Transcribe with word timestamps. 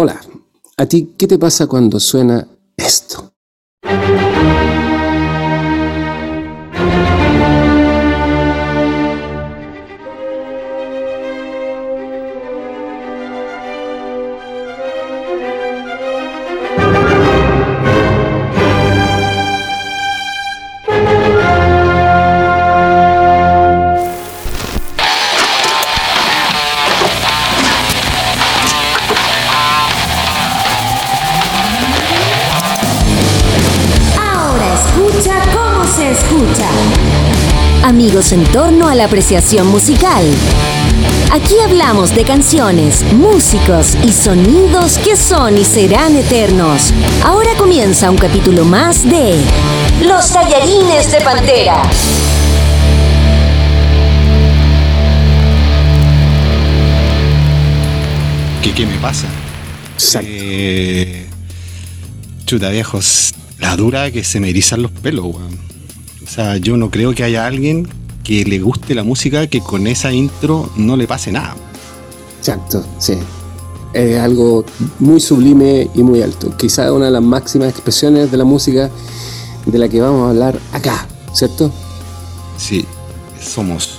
Hola, 0.00 0.20
¿a 0.76 0.86
ti 0.86 1.16
qué 1.18 1.26
te 1.26 1.40
pasa 1.40 1.66
cuando 1.66 1.98
suena 1.98 2.46
esto? 2.76 3.32
En 38.38 38.44
torno 38.52 38.86
a 38.86 38.94
la 38.94 39.06
apreciación 39.06 39.66
musical. 39.66 40.24
Aquí 41.32 41.54
hablamos 41.58 42.14
de 42.14 42.22
canciones, 42.22 43.02
músicos 43.12 43.96
y 44.04 44.12
sonidos 44.12 44.96
que 44.98 45.16
son 45.16 45.58
y 45.58 45.64
serán 45.64 46.14
eternos. 46.14 46.92
Ahora 47.24 47.50
comienza 47.58 48.08
un 48.08 48.16
capítulo 48.16 48.64
más 48.64 49.02
de 49.02 49.34
Los 50.06 50.32
tallarines 50.32 51.10
de 51.10 51.20
Pantera. 51.20 51.82
¿Qué, 58.62 58.72
qué 58.72 58.86
me 58.86 58.98
pasa? 58.98 59.26
Exacto. 59.94 60.28
Eh, 60.30 61.26
chuta, 62.46 62.68
viejos. 62.70 63.34
La 63.58 63.74
dura 63.74 64.12
que 64.12 64.22
se 64.22 64.38
me 64.38 64.50
erizan 64.50 64.82
los 64.82 64.92
pelos, 64.92 65.24
weón. 65.24 65.58
O 66.24 66.30
sea, 66.30 66.56
yo 66.58 66.76
no 66.76 66.88
creo 66.90 67.12
que 67.14 67.24
haya 67.24 67.44
alguien 67.44 67.88
que 68.28 68.44
le 68.44 68.58
guste 68.58 68.94
la 68.94 69.04
música 69.04 69.46
que 69.46 69.62
con 69.62 69.86
esa 69.86 70.12
intro 70.12 70.68
no 70.76 70.98
le 70.98 71.06
pase 71.06 71.32
nada. 71.32 71.56
Exacto, 72.38 72.84
sí. 72.98 73.14
Es 73.94 74.18
algo 74.18 74.66
muy 74.98 75.18
sublime 75.18 75.88
y 75.94 76.02
muy 76.02 76.20
alto. 76.20 76.54
Quizá 76.54 76.92
una 76.92 77.06
de 77.06 77.12
las 77.12 77.22
máximas 77.22 77.70
expresiones 77.70 78.30
de 78.30 78.36
la 78.36 78.44
música 78.44 78.90
de 79.64 79.78
la 79.78 79.88
que 79.88 80.02
vamos 80.02 80.26
a 80.26 80.30
hablar 80.30 80.60
acá, 80.74 81.08
¿cierto? 81.32 81.72
Sí, 82.58 82.84
somos. 83.40 83.98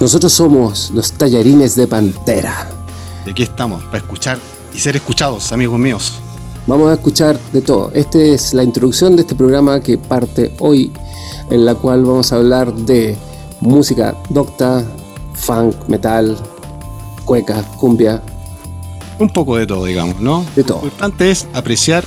Nosotros 0.00 0.32
somos 0.32 0.90
los 0.92 1.12
tallarines 1.12 1.76
de 1.76 1.86
Pantera. 1.86 2.68
¿De 3.24 3.30
aquí 3.30 3.44
estamos? 3.44 3.84
Para 3.84 3.98
escuchar 3.98 4.40
y 4.74 4.78
ser 4.80 4.96
escuchados, 4.96 5.52
amigos 5.52 5.78
míos. 5.78 6.14
Vamos 6.66 6.90
a 6.90 6.94
escuchar 6.94 7.38
de 7.52 7.60
todo. 7.60 7.92
Esta 7.94 8.18
es 8.18 8.54
la 8.54 8.64
introducción 8.64 9.14
de 9.14 9.22
este 9.22 9.36
programa 9.36 9.78
que 9.80 9.98
parte 9.98 10.52
hoy, 10.58 10.90
en 11.50 11.64
la 11.64 11.74
cual 11.74 12.04
vamos 12.04 12.32
a 12.32 12.36
hablar 12.36 12.72
de 12.74 13.16
música 13.60 14.16
docta, 14.28 14.84
funk, 15.34 15.74
metal, 15.88 16.36
cueca, 17.24 17.62
cumbia, 17.76 18.22
Un 19.18 19.28
poco 19.28 19.56
de 19.56 19.66
todo, 19.66 19.84
digamos, 19.84 20.20
¿no? 20.20 20.44
de 20.56 20.64
todo. 20.64 20.78
Lo 20.80 20.86
importante 20.86 21.30
es 21.30 21.46
apreciar 21.52 22.04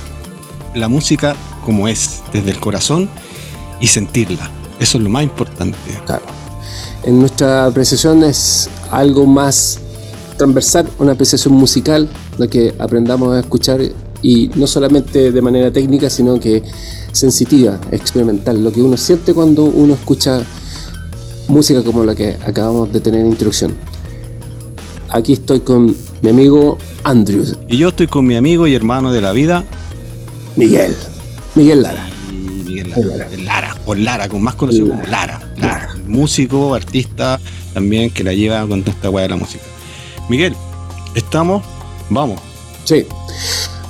la 0.74 0.88
música 0.88 1.36
como 1.64 1.88
es, 1.88 2.22
desde 2.32 2.50
el 2.50 2.60
corazón 2.60 3.08
y 3.80 3.86
sentirla. 3.86 4.50
Eso 4.80 4.98
es 4.98 5.04
lo 5.04 5.10
más 5.10 5.22
importante. 5.22 5.78
Claro. 6.04 6.24
En 7.04 7.20
nuestra 7.20 7.66
apreciación 7.66 8.24
es 8.24 8.68
algo 8.90 9.26
más 9.26 9.78
transversal, 10.36 10.88
una 10.98 11.12
apreciación 11.12 11.54
musical, 11.54 12.08
la 12.38 12.48
que 12.48 12.74
aprendamos 12.78 13.34
a 13.34 13.40
escuchar 13.40 13.80
y 14.22 14.50
no 14.54 14.66
solamente 14.66 15.30
de 15.30 15.42
manera 15.42 15.70
técnica, 15.70 16.10
sino 16.10 16.40
que 16.40 16.62
sensitiva, 17.14 17.80
experimental, 17.92 18.62
lo 18.62 18.72
que 18.72 18.82
uno 18.82 18.96
siente 18.96 19.32
cuando 19.32 19.64
uno 19.64 19.94
escucha 19.94 20.42
música 21.48 21.82
como 21.82 22.04
la 22.04 22.14
que 22.14 22.36
acabamos 22.44 22.92
de 22.92 23.00
tener 23.00 23.20
en 23.20 23.28
introducción. 23.28 23.74
Aquí 25.10 25.34
estoy 25.34 25.60
con 25.60 25.94
mi 26.22 26.30
amigo 26.30 26.76
Andrew, 27.04 27.44
Y 27.68 27.76
yo 27.78 27.88
estoy 27.90 28.08
con 28.08 28.26
mi 28.26 28.36
amigo 28.36 28.66
y 28.66 28.74
hermano 28.74 29.12
de 29.12 29.20
la 29.20 29.32
vida, 29.32 29.64
Miguel, 30.56 30.94
Miguel 31.54 31.82
Lara. 31.82 32.08
y 32.30 32.34
Miguel 32.68 32.90
Lara. 32.90 33.28
Lara, 33.44 33.76
o 33.86 33.94
Lara, 33.94 34.28
con 34.28 34.42
más 34.42 34.54
conocido 34.56 34.88
como 34.88 35.02
Lara. 35.04 35.40
Lara. 35.56 35.94
Músico, 36.06 36.74
artista, 36.74 37.40
también 37.72 38.10
que 38.10 38.24
la 38.24 38.32
lleva 38.32 38.66
con 38.66 38.82
toda 38.82 38.92
esta 38.96 39.10
weá 39.10 39.22
de 39.24 39.28
la 39.30 39.36
música. 39.36 39.62
Miguel, 40.28 40.54
estamos, 41.14 41.62
vamos. 42.10 42.40
Sí. 42.84 43.06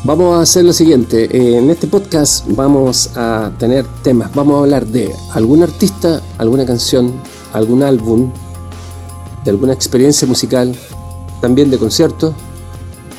Vamos 0.04 0.37
a 0.38 0.42
hacer 0.42 0.65
lo 0.65 0.72
siguiente. 0.72 1.25
eh, 1.34 1.59
En 1.59 1.70
este 1.70 1.87
podcast 1.87 2.44
vamos 2.48 3.10
a 3.16 3.50
tener 3.59 3.87
temas. 4.03 4.32
Vamos 4.34 4.56
a 4.56 4.59
hablar 4.60 4.87
de 4.87 5.10
algún 5.32 5.62
artista, 5.62 6.22
alguna 6.38 6.66
canción, 6.66 7.12
algún 7.53 7.82
álbum, 7.82 8.31
de 9.44 9.50
alguna 9.50 9.72
experiencia 9.72 10.26
musical, 10.28 10.75
también 11.41 11.70
de 11.70 11.78
conciertos. 11.78 12.34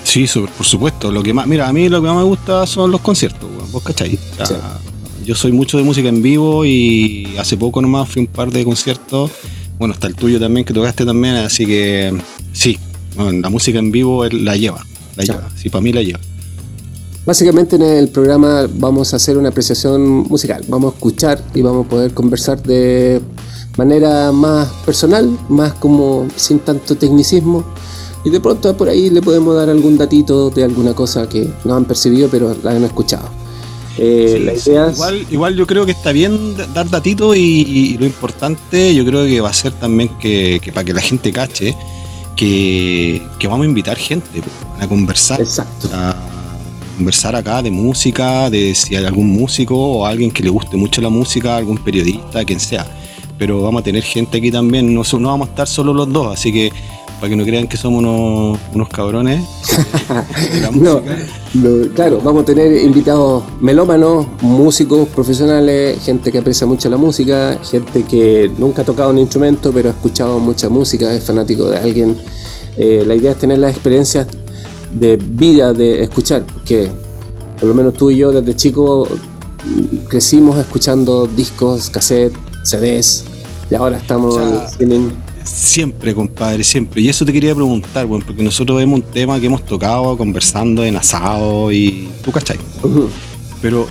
Sí, 0.03 0.27
sobre- 0.27 0.51
por 0.51 0.65
supuesto. 0.65 1.11
Lo 1.11 1.23
que 1.23 1.33
más, 1.33 1.47
mira, 1.47 1.67
a 1.67 1.73
mí 1.73 1.89
lo 1.89 2.01
que 2.01 2.07
más 2.07 2.17
me 2.17 2.23
gusta 2.23 2.67
son 2.67 2.91
los 2.91 3.01
conciertos, 3.01 3.49
weón. 3.57 3.71
¿Vos 3.71 3.83
cachai? 3.83 4.17
O 4.41 4.45
sea, 4.45 4.57
Sí. 4.57 4.91
Yo 5.25 5.33
soy 5.33 5.51
mucho 5.51 5.77
de 5.79 5.83
música 5.83 6.07
en 6.07 6.21
vivo 6.21 6.65
y 6.65 7.35
hace 7.39 7.57
poco 7.57 7.81
nomás 7.81 8.07
fui 8.07 8.19
a 8.21 8.25
un 8.25 8.31
par 8.31 8.51
de 8.51 8.63
conciertos. 8.63 9.31
Bueno, 9.79 9.95
está 9.95 10.05
el 10.05 10.13
tuyo 10.15 10.39
también, 10.39 10.63
que 10.63 10.71
tocaste 10.71 11.03
también, 11.03 11.33
así 11.37 11.65
que 11.65 12.15
sí, 12.53 12.77
bueno, 13.15 13.31
la 13.41 13.49
música 13.49 13.79
en 13.79 13.91
vivo 13.91 14.23
la 14.29 14.55
lleva. 14.55 14.85
La 15.15 15.23
Sí. 15.25 15.31
lleva. 15.31 15.49
Sí, 15.55 15.69
para 15.69 15.81
mí 15.81 15.91
la 15.91 16.03
lleva. 16.03 16.19
Básicamente 17.25 17.75
en 17.75 17.81
el 17.81 18.09
programa 18.09 18.67
vamos 18.75 19.13
a 19.13 19.15
hacer 19.15 19.37
una 19.37 19.49
apreciación 19.49 20.01
musical. 20.29 20.63
Vamos 20.67 20.93
a 20.93 20.95
escuchar 20.95 21.41
y 21.55 21.61
vamos 21.61 21.85
a 21.87 21.89
poder 21.89 22.13
conversar 22.13 22.61
de 22.61 23.19
manera 23.77 24.31
más 24.31 24.67
personal, 24.85 25.35
más 25.49 25.73
como 25.73 26.27
sin 26.35 26.59
tanto 26.59 26.95
tecnicismo. 26.95 27.63
Y 28.23 28.29
de 28.29 28.39
pronto 28.39 28.75
por 28.77 28.89
ahí 28.89 29.09
le 29.09 29.21
podemos 29.21 29.55
dar 29.55 29.69
algún 29.69 29.97
datito 29.97 30.49
de 30.51 30.63
alguna 30.63 30.93
cosa 30.93 31.27
que 31.27 31.47
no 31.63 31.75
han 31.75 31.85
percibido 31.85 32.27
pero 32.29 32.55
la 32.63 32.71
han 32.71 32.83
escuchado. 32.83 33.27
Eh, 33.97 34.35
Sí, 34.37 34.43
la 34.43 34.55
sí. 34.59 34.69
idea 34.71 34.87
es- 34.87 34.95
igual, 34.97 35.25
igual 35.31 35.55
yo 35.55 35.65
creo 35.65 35.85
que 35.85 35.93
está 35.93 36.11
bien 36.11 36.55
dar 36.73 36.89
datitos 36.89 37.35
y, 37.37 37.39
y- 37.93 37.97
lo 37.97 38.05
importante 38.05 38.93
yo 38.93 39.05
creo 39.05 39.25
que 39.25 39.39
va 39.41 39.49
a 39.49 39.53
ser 39.53 39.71
también 39.73 40.09
que, 40.19 40.59
que 40.61 40.71
para 40.71 40.83
que 40.83 40.93
la 40.93 41.01
gente 41.01 41.31
cache 41.31 41.75
que, 42.35 43.21
que 43.39 43.47
vamos 43.47 43.63
a 43.65 43.69
invitar 43.69 43.95
gente 43.97 44.41
a 44.79 44.87
conversar. 44.87 45.39
Exacto. 45.39 45.89
a 45.93 46.15
conversar 46.95 47.35
acá 47.35 47.61
de 47.61 47.71
música, 47.71 48.49
de 48.49 48.73
si 48.73 48.95
hay 48.95 49.05
algún 49.05 49.27
músico 49.27 49.75
o 49.75 50.05
alguien 50.05 50.31
que 50.31 50.43
le 50.43 50.49
guste 50.49 50.77
mucho 50.77 51.01
la 51.01 51.09
música, 51.09 51.57
algún 51.57 51.77
periodista, 51.77 52.43
quien 52.45 52.59
sea. 52.59 52.85
Pero 53.37 53.61
vamos 53.61 53.81
a 53.81 53.83
tener 53.83 54.03
gente 54.03 54.37
aquí 54.37 54.51
también, 54.51 54.93
no, 54.93 55.03
no 55.19 55.27
vamos 55.29 55.47
a 55.47 55.51
estar 55.51 55.67
solo 55.67 55.93
los 55.93 56.11
dos, 56.11 56.33
así 56.33 56.51
que 56.51 56.71
para 57.19 57.29
que 57.29 57.35
no 57.35 57.45
crean 57.45 57.67
que 57.67 57.77
somos 57.77 57.99
unos, 57.99 58.59
unos 58.73 58.89
cabrones 58.89 59.41
no, 60.73 61.01
claro, 61.93 62.19
vamos 62.21 62.43
a 62.43 62.45
tener 62.45 62.83
invitados 62.83 63.43
melómanos, 63.61 64.27
músicos 64.41 65.07
profesionales, 65.09 66.03
gente 66.03 66.31
que 66.31 66.39
aprecia 66.39 66.67
mucho 66.67 66.89
la 66.89 66.97
música, 66.97 67.57
gente 67.63 68.03
que 68.03 68.51
nunca 68.57 68.81
ha 68.81 68.85
tocado 68.85 69.11
un 69.11 69.17
instrumento 69.17 69.71
pero 69.71 69.89
ha 69.89 69.91
escuchado 69.93 70.39
mucha 70.39 70.69
música, 70.69 71.13
es 71.13 71.23
fanático 71.23 71.69
de 71.69 71.77
alguien. 71.77 72.17
Eh, 72.77 73.03
la 73.07 73.15
idea 73.15 73.31
es 73.31 73.37
tener 73.37 73.59
las 73.59 73.71
experiencias 73.71 74.27
de 74.95 75.17
vida, 75.17 75.73
de 75.73 76.03
escuchar, 76.03 76.45
porque 76.45 76.89
por 77.59 77.69
lo 77.69 77.75
menos 77.75 77.93
tú 77.93 78.09
y 78.09 78.17
yo 78.17 78.31
desde 78.31 78.55
chico 78.55 79.07
crecimos 80.07 80.57
escuchando 80.57 81.27
discos, 81.27 81.89
cassettes, 81.89 82.37
CDs, 82.63 83.25
y 83.69 83.75
ahora 83.75 83.97
estamos 83.97 84.35
O 84.35 84.39
sea, 84.39 84.69
en. 84.79 85.11
Siempre, 85.43 86.15
compadre, 86.15 86.63
siempre. 86.63 87.01
Y 87.01 87.09
eso 87.09 87.23
te 87.23 87.31
quería 87.31 87.53
preguntar, 87.53 88.05
bueno, 88.07 88.25
porque 88.25 88.41
nosotros 88.41 88.77
vemos 88.77 88.99
un 88.99 89.05
tema 89.05 89.39
que 89.39 89.45
hemos 89.45 89.63
tocado 89.63 90.17
conversando 90.17 90.83
en 90.83 90.95
asado 90.95 91.71
y. 91.71 92.09
¿Tú 92.23 92.31
cachai? 92.31 92.57
Pero, 93.61 93.87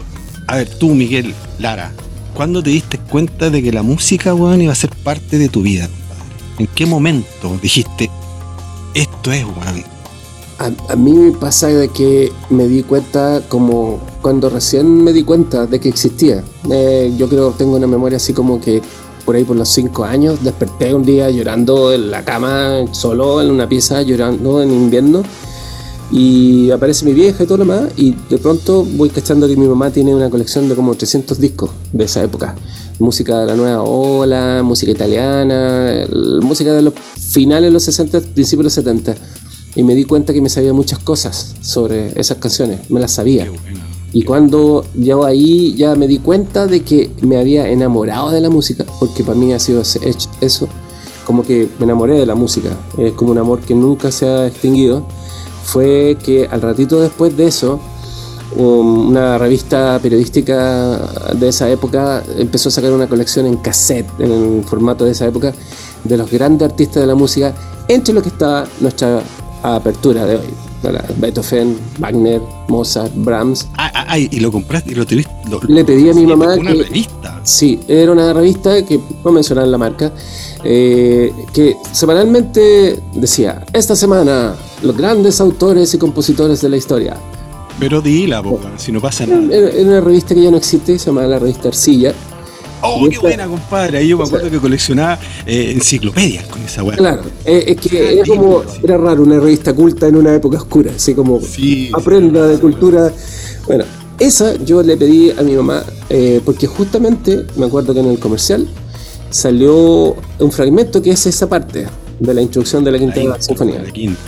a 0.48 0.56
ver, 0.56 0.68
tú, 0.68 0.94
Miguel, 0.94 1.34
Lara, 1.58 1.92
¿cuándo 2.34 2.62
te 2.62 2.70
diste 2.70 2.98
cuenta 2.98 3.50
de 3.50 3.62
que 3.62 3.72
la 3.72 3.82
música, 3.82 4.34
weón, 4.34 4.62
iba 4.62 4.72
a 4.72 4.76
ser 4.76 4.90
parte 4.90 5.38
de 5.38 5.48
tu 5.48 5.62
vida? 5.62 5.88
¿En 6.58 6.66
qué 6.66 6.86
momento 6.86 7.58
dijiste, 7.62 8.10
esto 8.94 9.32
es, 9.32 9.44
weón? 9.44 9.93
A, 10.88 10.96
mí 10.96 11.12
me 11.12 11.32
pasa 11.32 11.68
de 11.68 11.88
que 11.88 12.32
me 12.48 12.66
di 12.66 12.82
cuenta 12.82 13.42
como 13.48 14.00
cuando 14.22 14.48
recién 14.48 15.04
me 15.04 15.12
di 15.12 15.22
cuenta 15.22 15.66
de 15.66 15.78
que 15.78 15.90
existía. 15.90 16.42
Eh, 16.70 17.12
yo 17.18 17.28
creo 17.28 17.52
que 17.52 17.58
tengo 17.58 17.76
una 17.76 17.86
memoria 17.86 18.16
así 18.16 18.32
como 18.32 18.58
que 18.58 18.80
por 19.26 19.36
ahí 19.36 19.44
por 19.44 19.56
los 19.56 19.68
cinco 19.68 20.04
años 20.04 20.42
desperté 20.42 20.94
un 20.94 21.04
día 21.04 21.28
llorando 21.28 21.92
en 21.92 22.10
la 22.10 22.24
cama, 22.24 22.86
solo 22.92 23.42
en 23.42 23.50
una 23.50 23.68
pieza, 23.68 24.00
llorando 24.00 24.62
en 24.62 24.72
invierno. 24.72 25.22
Y 26.10 26.70
aparece 26.70 27.04
mi 27.04 27.12
vieja 27.12 27.44
y 27.44 27.46
todo 27.46 27.58
lo 27.58 27.64
demás. 27.64 27.92
Y 27.96 28.14
de 28.30 28.38
pronto 28.38 28.84
voy 28.84 29.10
cachando 29.10 29.46
que 29.46 29.56
mi 29.56 29.66
mamá 29.66 29.90
tiene 29.90 30.14
una 30.14 30.30
colección 30.30 30.66
de 30.68 30.74
como 30.74 30.94
300 30.94 31.38
discos 31.38 31.70
de 31.92 32.04
esa 32.04 32.22
época. 32.22 32.54
Música 32.98 33.40
de 33.40 33.46
la 33.46 33.54
nueva 33.54 33.82
ola, 33.82 34.62
música 34.62 34.92
italiana, 34.92 36.06
música 36.40 36.72
de 36.72 36.82
los 36.82 36.94
finales 36.94 37.68
de 37.68 37.72
los 37.72 37.82
60, 37.82 38.20
principios 38.20 38.58
de 38.58 38.64
los 38.64 38.72
70. 38.72 39.14
Y 39.76 39.82
me 39.82 39.94
di 39.94 40.04
cuenta 40.04 40.32
que 40.32 40.40
me 40.40 40.48
sabía 40.48 40.72
muchas 40.72 40.98
cosas 40.98 41.54
sobre 41.60 42.18
esas 42.18 42.38
canciones, 42.38 42.90
me 42.90 43.00
las 43.00 43.12
sabía. 43.12 43.50
Y 44.12 44.22
cuando 44.22 44.84
yo 44.94 45.24
ahí 45.24 45.74
ya 45.74 45.96
me 45.96 46.06
di 46.06 46.18
cuenta 46.18 46.66
de 46.66 46.82
que 46.82 47.10
me 47.22 47.36
había 47.36 47.68
enamorado 47.68 48.30
de 48.30 48.40
la 48.40 48.48
música, 48.48 48.84
porque 49.00 49.24
para 49.24 49.36
mí 49.36 49.52
ha 49.52 49.58
sido 49.58 49.82
eso, 50.40 50.68
como 51.26 51.42
que 51.42 51.68
me 51.78 51.84
enamoré 51.84 52.18
de 52.18 52.26
la 52.26 52.36
música, 52.36 52.70
es 52.96 53.12
como 53.14 53.32
un 53.32 53.38
amor 53.38 53.60
que 53.60 53.74
nunca 53.74 54.12
se 54.12 54.26
ha 54.26 54.46
extinguido, 54.46 55.04
fue 55.64 56.16
que 56.22 56.46
al 56.46 56.62
ratito 56.62 57.00
después 57.00 57.36
de 57.36 57.46
eso, 57.46 57.80
una 58.56 59.36
revista 59.36 59.98
periodística 60.00 60.98
de 61.34 61.48
esa 61.48 61.68
época 61.68 62.22
empezó 62.38 62.68
a 62.68 62.72
sacar 62.72 62.92
una 62.92 63.08
colección 63.08 63.46
en 63.46 63.56
cassette, 63.56 64.06
en 64.20 64.30
el 64.30 64.64
formato 64.64 65.04
de 65.04 65.10
esa 65.10 65.26
época, 65.26 65.52
de 66.04 66.16
los 66.16 66.30
grandes 66.30 66.70
artistas 66.70 67.00
de 67.00 67.06
la 67.08 67.16
música, 67.16 67.52
entre 67.88 68.14
los 68.14 68.22
que 68.22 68.28
estaba 68.28 68.68
nuestra 68.80 69.22
apertura 69.64 70.26
de 70.26 70.36
hoy. 70.36 70.54
Beethoven, 71.16 71.78
Wagner, 71.98 72.40
Mozart, 72.68 73.12
Brahms. 73.14 73.66
Ah, 73.76 73.90
ah, 73.94 74.06
ah 74.08 74.18
y 74.18 74.40
lo 74.40 74.52
compraste 74.52 74.92
y 74.92 74.94
lo 74.94 75.06
tuviste. 75.06 75.32
Le 75.68 75.84
pedí 75.84 76.10
a 76.10 76.14
mi 76.14 76.26
mamá. 76.26 76.54
Una 76.56 76.72
revista. 76.72 77.40
Sí, 77.42 77.80
era 77.88 78.12
una 78.12 78.32
revista 78.32 78.84
que, 78.84 79.00
no 79.24 79.32
mencionar 79.32 79.66
la 79.68 79.78
marca, 79.78 80.12
eh, 80.62 81.32
que 81.52 81.76
semanalmente 81.92 83.00
decía: 83.14 83.64
Esta 83.72 83.96
semana, 83.96 84.54
los 84.82 84.96
grandes 84.96 85.40
autores 85.40 85.94
y 85.94 85.98
compositores 85.98 86.60
de 86.60 86.68
la 86.68 86.76
historia. 86.76 87.16
Pero 87.78 88.00
dila, 88.00 88.42
si 88.76 88.92
no 88.92 89.00
pasa 89.00 89.26
nada. 89.26 89.42
Era 89.50 89.88
una 89.88 90.00
revista 90.00 90.34
que 90.34 90.42
ya 90.42 90.50
no 90.50 90.58
existe, 90.58 90.98
se 90.98 91.06
llama 91.06 91.26
la 91.26 91.38
revista 91.38 91.68
Arcilla 91.68 92.14
Oh, 92.84 93.08
qué 93.08 93.18
buena, 93.18 93.46
compadre. 93.46 93.98
Ahí 93.98 94.08
yo 94.08 94.18
me 94.18 94.24
acuerdo 94.24 94.50
que 94.50 94.58
coleccionaba 94.58 95.18
eh, 95.46 95.72
enciclopedias 95.72 96.44
con 96.46 96.62
esa 96.62 96.82
weá. 96.82 96.96
Claro, 96.96 97.22
eh, 97.44 97.64
es 97.68 97.76
que 97.76 98.14
era 98.14 98.26
como, 98.26 98.62
era 98.82 98.96
raro 98.98 99.22
una 99.22 99.40
revista 99.40 99.72
culta 99.72 100.06
en 100.06 100.16
una 100.16 100.34
época 100.34 100.58
oscura, 100.58 100.92
así 100.94 101.14
como 101.14 101.40
aprenda 101.94 102.46
de 102.46 102.58
cultura. 102.58 103.12
Bueno, 103.66 103.84
esa 104.18 104.54
yo 104.64 104.82
le 104.82 104.96
pedí 104.96 105.30
a 105.30 105.42
mi 105.42 105.54
mamá, 105.54 105.82
eh, 106.10 106.40
porque 106.44 106.66
justamente 106.66 107.46
me 107.56 107.66
acuerdo 107.66 107.94
que 107.94 108.00
en 108.00 108.06
el 108.06 108.18
comercial 108.18 108.68
salió 109.30 110.14
un 110.38 110.52
fragmento 110.52 111.02
que 111.02 111.10
es 111.10 111.26
esa 111.26 111.48
parte 111.48 111.86
de 112.20 112.34
la 112.34 112.42
introducción 112.42 112.84
de 112.84 112.92
la 112.92 112.98
quinta, 112.98 113.24
la 113.24 113.42
sinfonía. 113.42 113.82
La 113.82 113.90
quinta, 113.90 114.20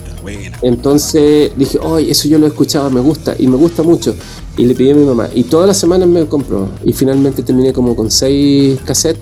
Entonces 0.61 1.51
dije, 1.55 1.79
oye, 1.79 2.11
eso 2.11 2.27
yo 2.27 2.39
lo 2.39 2.47
escuchaba, 2.47 2.89
me 2.89 2.99
gusta, 2.99 3.35
y 3.37 3.47
me 3.47 3.55
gusta 3.55 3.83
mucho 3.83 4.15
y 4.57 4.65
le 4.65 4.73
pedí 4.73 4.91
a 4.91 4.95
mi 4.95 5.05
mamá. 5.05 5.29
Y 5.33 5.43
todas 5.43 5.67
las 5.67 5.77
semanas 5.77 6.07
me 6.07 6.25
compró. 6.25 6.67
Y 6.83 6.91
finalmente 6.91 7.43
terminé 7.43 7.71
como 7.71 7.95
con 7.95 8.09
seis 8.09 8.79
cassettes 8.83 9.21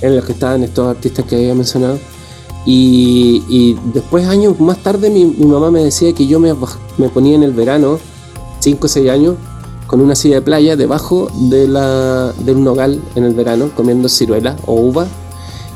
en 0.00 0.16
los 0.16 0.24
que 0.24 0.32
estaban 0.32 0.62
estos 0.62 0.88
artistas 0.88 1.24
que 1.26 1.36
había 1.36 1.54
mencionado. 1.54 1.98
Y, 2.66 3.76
después, 3.94 4.26
años 4.26 4.58
más 4.60 4.82
tarde, 4.82 5.10
mi, 5.10 5.24
mamá 5.24 5.70
me 5.70 5.82
decía 5.82 6.12
que 6.12 6.26
yo 6.26 6.38
me, 6.40 6.54
ponía 7.08 7.34
en 7.34 7.42
el 7.42 7.52
verano, 7.52 7.98
cinco 8.60 8.86
o 8.86 8.88
seis 8.88 9.08
años, 9.10 9.36
con 9.86 10.00
una 10.00 10.14
silla 10.14 10.36
de 10.36 10.42
playa 10.42 10.76
debajo 10.76 11.28
de, 11.48 11.66
la, 11.66 12.32
de 12.44 12.52
un 12.54 12.64
nogal 12.64 13.00
en 13.16 13.24
el 13.24 13.34
verano, 13.34 13.70
comiendo 13.74 14.08
ciruela 14.08 14.56
o 14.66 14.74
uva, 14.74 15.06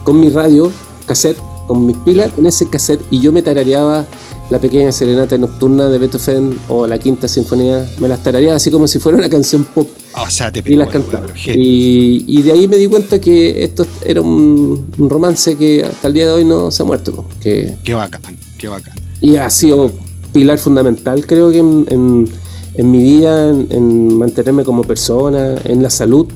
con 0.05 0.20
mi 0.20 0.29
radio, 0.29 0.70
cassette, 1.06 1.38
con 1.67 1.87
mis 1.87 1.97
pilas, 1.97 2.31
en 2.37 2.47
ese 2.47 2.69
cassette, 2.69 3.03
y 3.11 3.20
yo 3.20 3.32
me 3.32 3.43
tarareaba 3.43 4.05
la 4.50 4.58
pequeña 4.58 4.93
serenata 4.93 5.38
nocturna 5.38 5.88
de 5.88 5.99
Beethoven 5.99 6.58
o 6.69 6.87
la 6.87 6.99
quinta 6.99 7.29
sinfonía, 7.29 7.88
me 7.99 8.08
las 8.08 8.23
tararía 8.23 8.55
así 8.55 8.70
como 8.70 8.87
si 8.87 8.99
fuera 8.99 9.17
una 9.19 9.29
canción 9.29 9.64
pop. 9.64 9.88
O 10.17 10.31
sea, 10.31 10.52
te 10.52 10.62
y 10.64 10.76
las 10.76 10.88
cantaba. 10.88 11.26
Y, 11.46 12.43
de 12.43 12.52
ahí 12.52 12.69
me 12.69 12.76
di 12.76 12.87
cuenta 12.87 13.20
que 13.20 13.64
esto 13.64 13.87
era 14.05 14.20
un, 14.20 14.87
romance 14.99 15.56
que 15.56 15.85
hasta 15.85 16.08
el 16.08 16.14
día 16.14 16.26
de 16.26 16.32
hoy 16.32 16.44
no 16.44 16.70
se 16.70 16.82
ha 16.82 16.87
muerto. 16.87 17.25
Que, 17.41 17.75
qué 17.82 17.94
bacán, 17.94 18.23
qué 18.58 18.69
bacán. 18.69 18.94
Y 19.20 19.37
ha 19.37 19.49
sido 19.49 19.91
pilar 20.32 20.58
fundamental, 20.58 21.26
creo 21.26 21.50
que 21.50 21.58
en, 21.58 22.29
mi 22.76 22.99
vida, 23.02 23.49
en, 23.49 24.19
mantenerme 24.19 24.64
como 24.64 24.82
persona, 24.82 25.55
en 25.64 25.82
la 25.82 25.91
salud, 25.91 26.26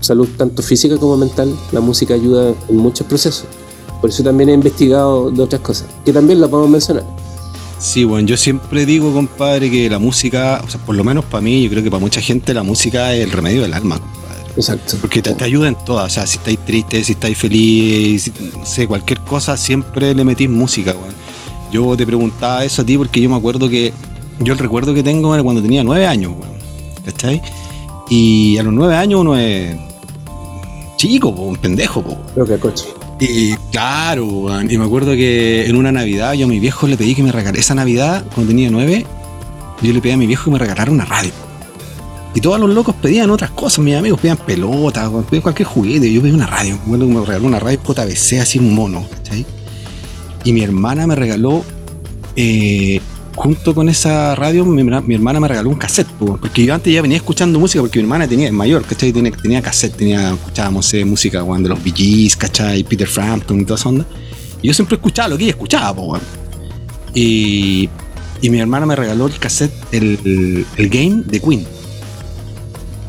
salud 0.00 0.28
tanto 0.36 0.62
física 0.62 0.98
como 0.98 1.16
mental. 1.16 1.52
La 1.72 1.80
música 1.80 2.14
ayuda 2.14 2.54
en 2.68 2.76
muchos 2.76 3.06
procesos. 3.06 3.46
Por 4.00 4.10
eso 4.10 4.22
también 4.22 4.50
he 4.50 4.52
investigado 4.52 5.30
de 5.30 5.42
otras 5.42 5.62
cosas, 5.62 5.86
que 6.04 6.12
también 6.12 6.40
las 6.40 6.52
a 6.52 6.66
mencionar. 6.66 7.23
Sí, 7.78 8.04
bueno, 8.04 8.26
yo 8.26 8.36
siempre 8.36 8.86
digo, 8.86 9.12
compadre, 9.12 9.70
que 9.70 9.90
la 9.90 9.98
música, 9.98 10.62
o 10.64 10.70
sea, 10.70 10.80
por 10.80 10.94
lo 10.94 11.04
menos 11.04 11.24
para 11.24 11.42
mí, 11.42 11.62
yo 11.62 11.70
creo 11.70 11.82
que 11.82 11.90
para 11.90 12.00
mucha 12.00 12.20
gente 12.20 12.54
la 12.54 12.62
música 12.62 13.14
es 13.14 13.24
el 13.24 13.30
remedio 13.30 13.62
del 13.62 13.74
alma, 13.74 13.98
compadre. 13.98 14.42
Exacto. 14.56 14.96
Porque 15.00 15.20
te, 15.20 15.44
ayuda 15.44 15.68
en 15.68 15.74
todas, 15.74 16.06
o 16.06 16.14
sea, 16.14 16.26
si 16.26 16.38
estáis 16.38 16.58
tristes, 16.60 17.06
si 17.06 17.12
estáis 17.12 17.36
felices, 17.36 18.32
no 18.56 18.64
sé, 18.64 18.86
cualquier 18.86 19.20
cosa, 19.20 19.56
siempre 19.56 20.14
le 20.14 20.24
metís 20.24 20.48
música, 20.48 20.92
weón. 20.92 21.14
Yo 21.72 21.96
te 21.96 22.06
preguntaba 22.06 22.64
eso 22.64 22.82
a 22.82 22.86
ti 22.86 22.96
porque 22.96 23.20
yo 23.20 23.28
me 23.28 23.36
acuerdo 23.36 23.68
que, 23.68 23.92
yo 24.38 24.52
el 24.52 24.58
recuerdo 24.58 24.94
que 24.94 25.02
tengo 25.02 25.34
era 25.34 25.42
cuando 25.42 25.60
tenía 25.60 25.82
nueve 25.82 26.06
años, 26.06 26.32
weón. 26.38 26.54
¿Cachai? 27.04 27.42
Y 28.08 28.56
a 28.58 28.62
los 28.62 28.72
nueve 28.72 28.96
años 28.96 29.20
uno 29.20 29.36
es 29.36 29.76
chico, 30.96 31.28
un 31.28 31.56
pendejo, 31.56 32.02
po. 32.02 32.16
Creo 32.34 32.46
que 32.46 32.58
coche. 32.58 32.86
Y 33.26 33.56
claro, 33.72 34.48
y 34.68 34.76
me 34.76 34.84
acuerdo 34.84 35.12
que 35.12 35.64
en 35.64 35.76
una 35.76 35.90
Navidad 35.90 36.34
yo 36.34 36.44
a 36.44 36.48
mi 36.48 36.60
viejo 36.60 36.86
le 36.86 36.98
pedí 36.98 37.14
que 37.14 37.22
me 37.22 37.32
regalara, 37.32 37.58
esa 37.58 37.74
Navidad, 37.74 38.22
cuando 38.34 38.50
tenía 38.50 38.70
nueve, 38.70 39.06
yo 39.80 39.92
le 39.94 40.00
pedí 40.02 40.12
a 40.12 40.18
mi 40.18 40.26
viejo 40.26 40.44
que 40.44 40.50
me 40.50 40.58
regalara 40.58 40.92
una 40.92 41.06
radio. 41.06 41.30
Y 42.34 42.40
todos 42.40 42.60
los 42.60 42.68
locos 42.68 42.94
pedían 43.00 43.30
otras 43.30 43.50
cosas, 43.52 43.78
mis 43.78 43.94
amigos 43.94 44.20
pedían 44.20 44.36
pelotas, 44.36 45.08
pedían 45.30 45.42
cualquier 45.42 45.66
juguete, 45.66 46.12
yo 46.12 46.20
pedí 46.20 46.32
una 46.32 46.46
radio, 46.46 46.74
me 46.74 46.82
acuerdo 46.82 47.06
que 47.06 47.14
me 47.14 47.24
regaló 47.24 47.46
una 47.46 47.60
radio 47.60 47.80
JBC 47.82 48.40
así 48.42 48.58
un 48.58 48.74
mono, 48.74 49.06
¿cachai? 49.08 49.46
Y 50.44 50.52
mi 50.52 50.62
hermana 50.62 51.06
me 51.06 51.14
regaló 51.14 51.64
eh, 52.36 53.00
junto 53.34 53.74
con 53.74 53.88
esa 53.88 54.34
radio, 54.34 54.64
mi, 54.64 54.80
hermana 55.14 55.40
me 55.40 55.48
regaló 55.48 55.70
un 55.70 55.76
cassette, 55.76 56.08
porque 56.18 56.64
yo 56.64 56.74
antes 56.74 56.92
ya 56.92 57.02
venía 57.02 57.16
escuchando 57.16 57.58
música, 57.58 57.80
porque 57.82 57.98
mi 57.98 58.04
hermana 58.04 58.28
tenía, 58.28 58.46
es 58.46 58.52
mayor, 58.52 58.84
¿cachai? 58.84 59.12
Tenía, 59.12 59.32
tenía 59.32 59.62
cassette, 59.62 59.96
tenía, 59.96 60.32
escuchábamos 60.32 60.94
música 61.04 61.42
de 61.42 61.68
los 61.68 61.82
Bee 61.82 61.92
Gees, 61.94 62.36
¿cachai? 62.36 62.84
Peter 62.84 63.08
Frampton 63.08 63.60
y 63.60 63.64
toda 63.64 63.78
esa 63.78 63.88
onda. 63.88 64.06
Y 64.62 64.68
yo 64.68 64.74
siempre 64.74 64.96
escuchaba 64.96 65.28
lo 65.28 65.36
que 65.36 65.44
ella 65.44 65.52
escuchaba, 65.52 65.94
po, 65.94 66.18
y, 67.14 67.88
y, 68.40 68.50
mi 68.50 68.58
hermana 68.58 68.86
me 68.86 68.96
regaló 68.96 69.26
el 69.26 69.38
cassette, 69.38 69.72
el, 69.92 70.66
el, 70.76 70.88
game 70.88 71.22
de 71.26 71.40
Queen. 71.40 71.64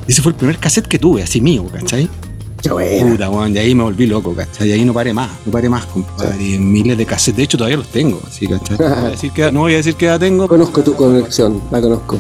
Ese 0.08 0.22
fue 0.22 0.32
el 0.32 0.38
primer 0.38 0.60
cassette 0.60 0.88
que 0.88 1.00
tuve, 1.00 1.24
así 1.24 1.42
mío, 1.42 1.66
¿cachai? 1.72 2.08
Puta, 2.58 3.30
weón, 3.30 3.54
de 3.54 3.60
ahí 3.60 3.76
me 3.76 3.84
volví 3.84 4.08
loco, 4.08 4.34
¿cachai? 4.34 4.68
De 4.68 4.74
ahí 4.74 4.86
no 4.86 4.94
paré 4.94 5.14
más, 5.14 5.30
no 5.46 5.52
paré 5.52 5.70
más, 5.70 5.86
compadre. 5.86 6.58
Miles 6.58 6.98
de 6.98 7.06
cassettes, 7.06 7.38
de 7.38 7.44
hecho 7.44 7.58
todavía 7.58 7.78
los 7.78 7.88
tengo, 7.90 8.20
así, 8.28 8.48
¿cachai? 8.48 8.78
No 8.78 8.88
voy 8.88 9.06
a 9.06 9.12
decir 9.12 9.32
que, 9.32 9.52
no 9.52 9.60
voy 9.62 9.74
a 9.74 9.78
decir 9.78 9.96
que 9.96 10.06
ya 10.06 10.18
tengo. 10.18 10.48
Conozco 10.48 10.82
tu 10.82 10.96
conexión, 10.96 11.62
la 11.72 11.82
conozco. 11.82 12.18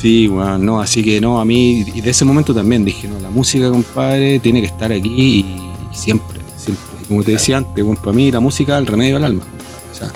Sí, 0.00 0.28
bueno, 0.28 0.58
no, 0.58 0.80
así 0.80 1.02
que 1.02 1.20
no, 1.20 1.40
a 1.40 1.44
mí, 1.44 1.84
y 1.92 2.00
de 2.00 2.10
ese 2.10 2.24
momento 2.24 2.54
también 2.54 2.84
dije, 2.84 3.08
no, 3.08 3.18
la 3.18 3.30
música, 3.30 3.70
compadre, 3.70 4.38
tiene 4.38 4.60
que 4.60 4.66
estar 4.66 4.92
aquí 4.92 5.08
y, 5.08 5.96
siempre, 5.96 6.38
siempre. 6.56 6.84
Como 7.08 7.24
te 7.24 7.32
decía 7.32 7.56
antes, 7.56 7.84
bueno, 7.84 8.00
para 8.00 8.12
mí 8.12 8.30
la 8.30 8.40
música 8.40 8.76
es 8.76 8.80
el 8.80 8.86
remedio 8.86 9.14
del 9.14 9.24
alma. 9.24 9.42
O 9.90 9.94
sea, 9.96 10.08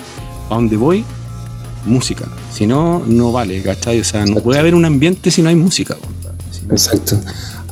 a 0.50 0.54
donde 0.54 0.76
voy, 0.76 1.04
música. 1.87 2.28
Si 2.52 2.66
no, 2.66 3.02
no 3.07 3.33
vale, 3.33 3.62
¿cachai? 3.62 4.00
O 4.00 4.04
sea, 4.04 4.26
no 4.26 4.40
puede 4.40 4.61
haber 4.61 4.75
un 4.75 4.85
ambiente 4.85 5.31
si 5.31 5.42
no 5.42 5.49
hay 5.49 5.57
música, 5.57 5.95
compadre. 5.95 6.37
Exacto. 6.71 7.19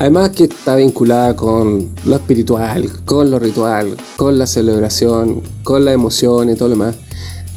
Además 0.00 0.30
que 0.30 0.44
está 0.44 0.76
vinculada 0.76 1.36
con 1.36 1.90
lo 2.06 2.16
espiritual, 2.16 2.90
con 3.04 3.30
lo 3.30 3.38
ritual, 3.38 3.98
con 4.16 4.38
la 4.38 4.46
celebración, 4.46 5.42
con 5.62 5.84
la 5.84 5.92
emoción 5.92 6.48
y 6.48 6.54
todo 6.54 6.70
lo 6.70 6.74
demás. 6.74 6.96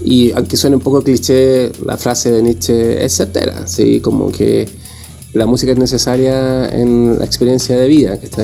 Y 0.03 0.33
aunque 0.33 0.57
suene 0.57 0.75
un 0.75 0.81
poco 0.81 1.01
cliché, 1.01 1.71
la 1.85 1.95
frase 1.95 2.33
de 2.33 2.41
Nietzsche 2.41 3.01
es 3.01 3.15
certera, 3.15 3.65
¿sí? 3.65 4.01
como 4.01 4.29
que 4.29 4.67
la 5.31 5.45
música 5.45 5.71
es 5.71 5.77
necesaria 5.77 6.67
en 6.67 7.17
la 7.17 7.23
experiencia 7.23 7.77
de 7.77 7.87
vida. 7.87 8.15
¿está? 8.15 8.43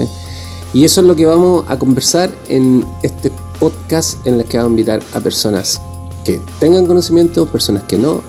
Y 0.73 0.85
eso 0.85 1.01
es 1.01 1.07
lo 1.07 1.17
que 1.17 1.25
vamos 1.25 1.65
a 1.67 1.77
conversar 1.77 2.31
en 2.47 2.85
este 3.03 3.33
podcast 3.59 4.25
en 4.25 4.35
el 4.35 4.45
que 4.45 4.55
vamos 4.55 4.69
a 4.69 4.71
invitar 4.71 5.01
a 5.13 5.19
personas 5.19 5.81
que 6.23 6.39
tengan 6.61 6.85
conocimiento, 6.85 7.47
personas 7.47 7.83
que 7.83 7.97
no. 7.97 8.21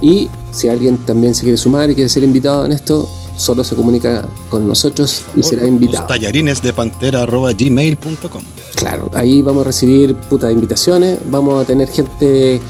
Y 0.00 0.30
si 0.52 0.70
alguien 0.70 0.96
también 1.04 1.34
se 1.34 1.42
quiere 1.42 1.58
sumar 1.58 1.90
y 1.90 1.94
quiere 1.94 2.08
ser 2.08 2.24
invitado 2.24 2.64
en 2.64 2.72
esto, 2.72 3.06
solo 3.38 3.64
se 3.64 3.74
comunica 3.74 4.28
con 4.50 4.66
nosotros 4.66 5.22
y 5.36 5.42
será 5.42 5.66
invitado. 5.66 6.06
tallarines 6.06 6.60
de 6.60 6.72
pantera 6.72 7.24
gmail.com. 7.24 8.42
Claro, 8.74 9.10
ahí 9.14 9.42
vamos 9.42 9.62
a 9.62 9.68
recibir 9.68 10.14
putas 10.14 10.52
invitaciones, 10.52 11.18
vamos 11.30 11.62
a 11.62 11.66
tener 11.66 11.88
gente 11.88 12.60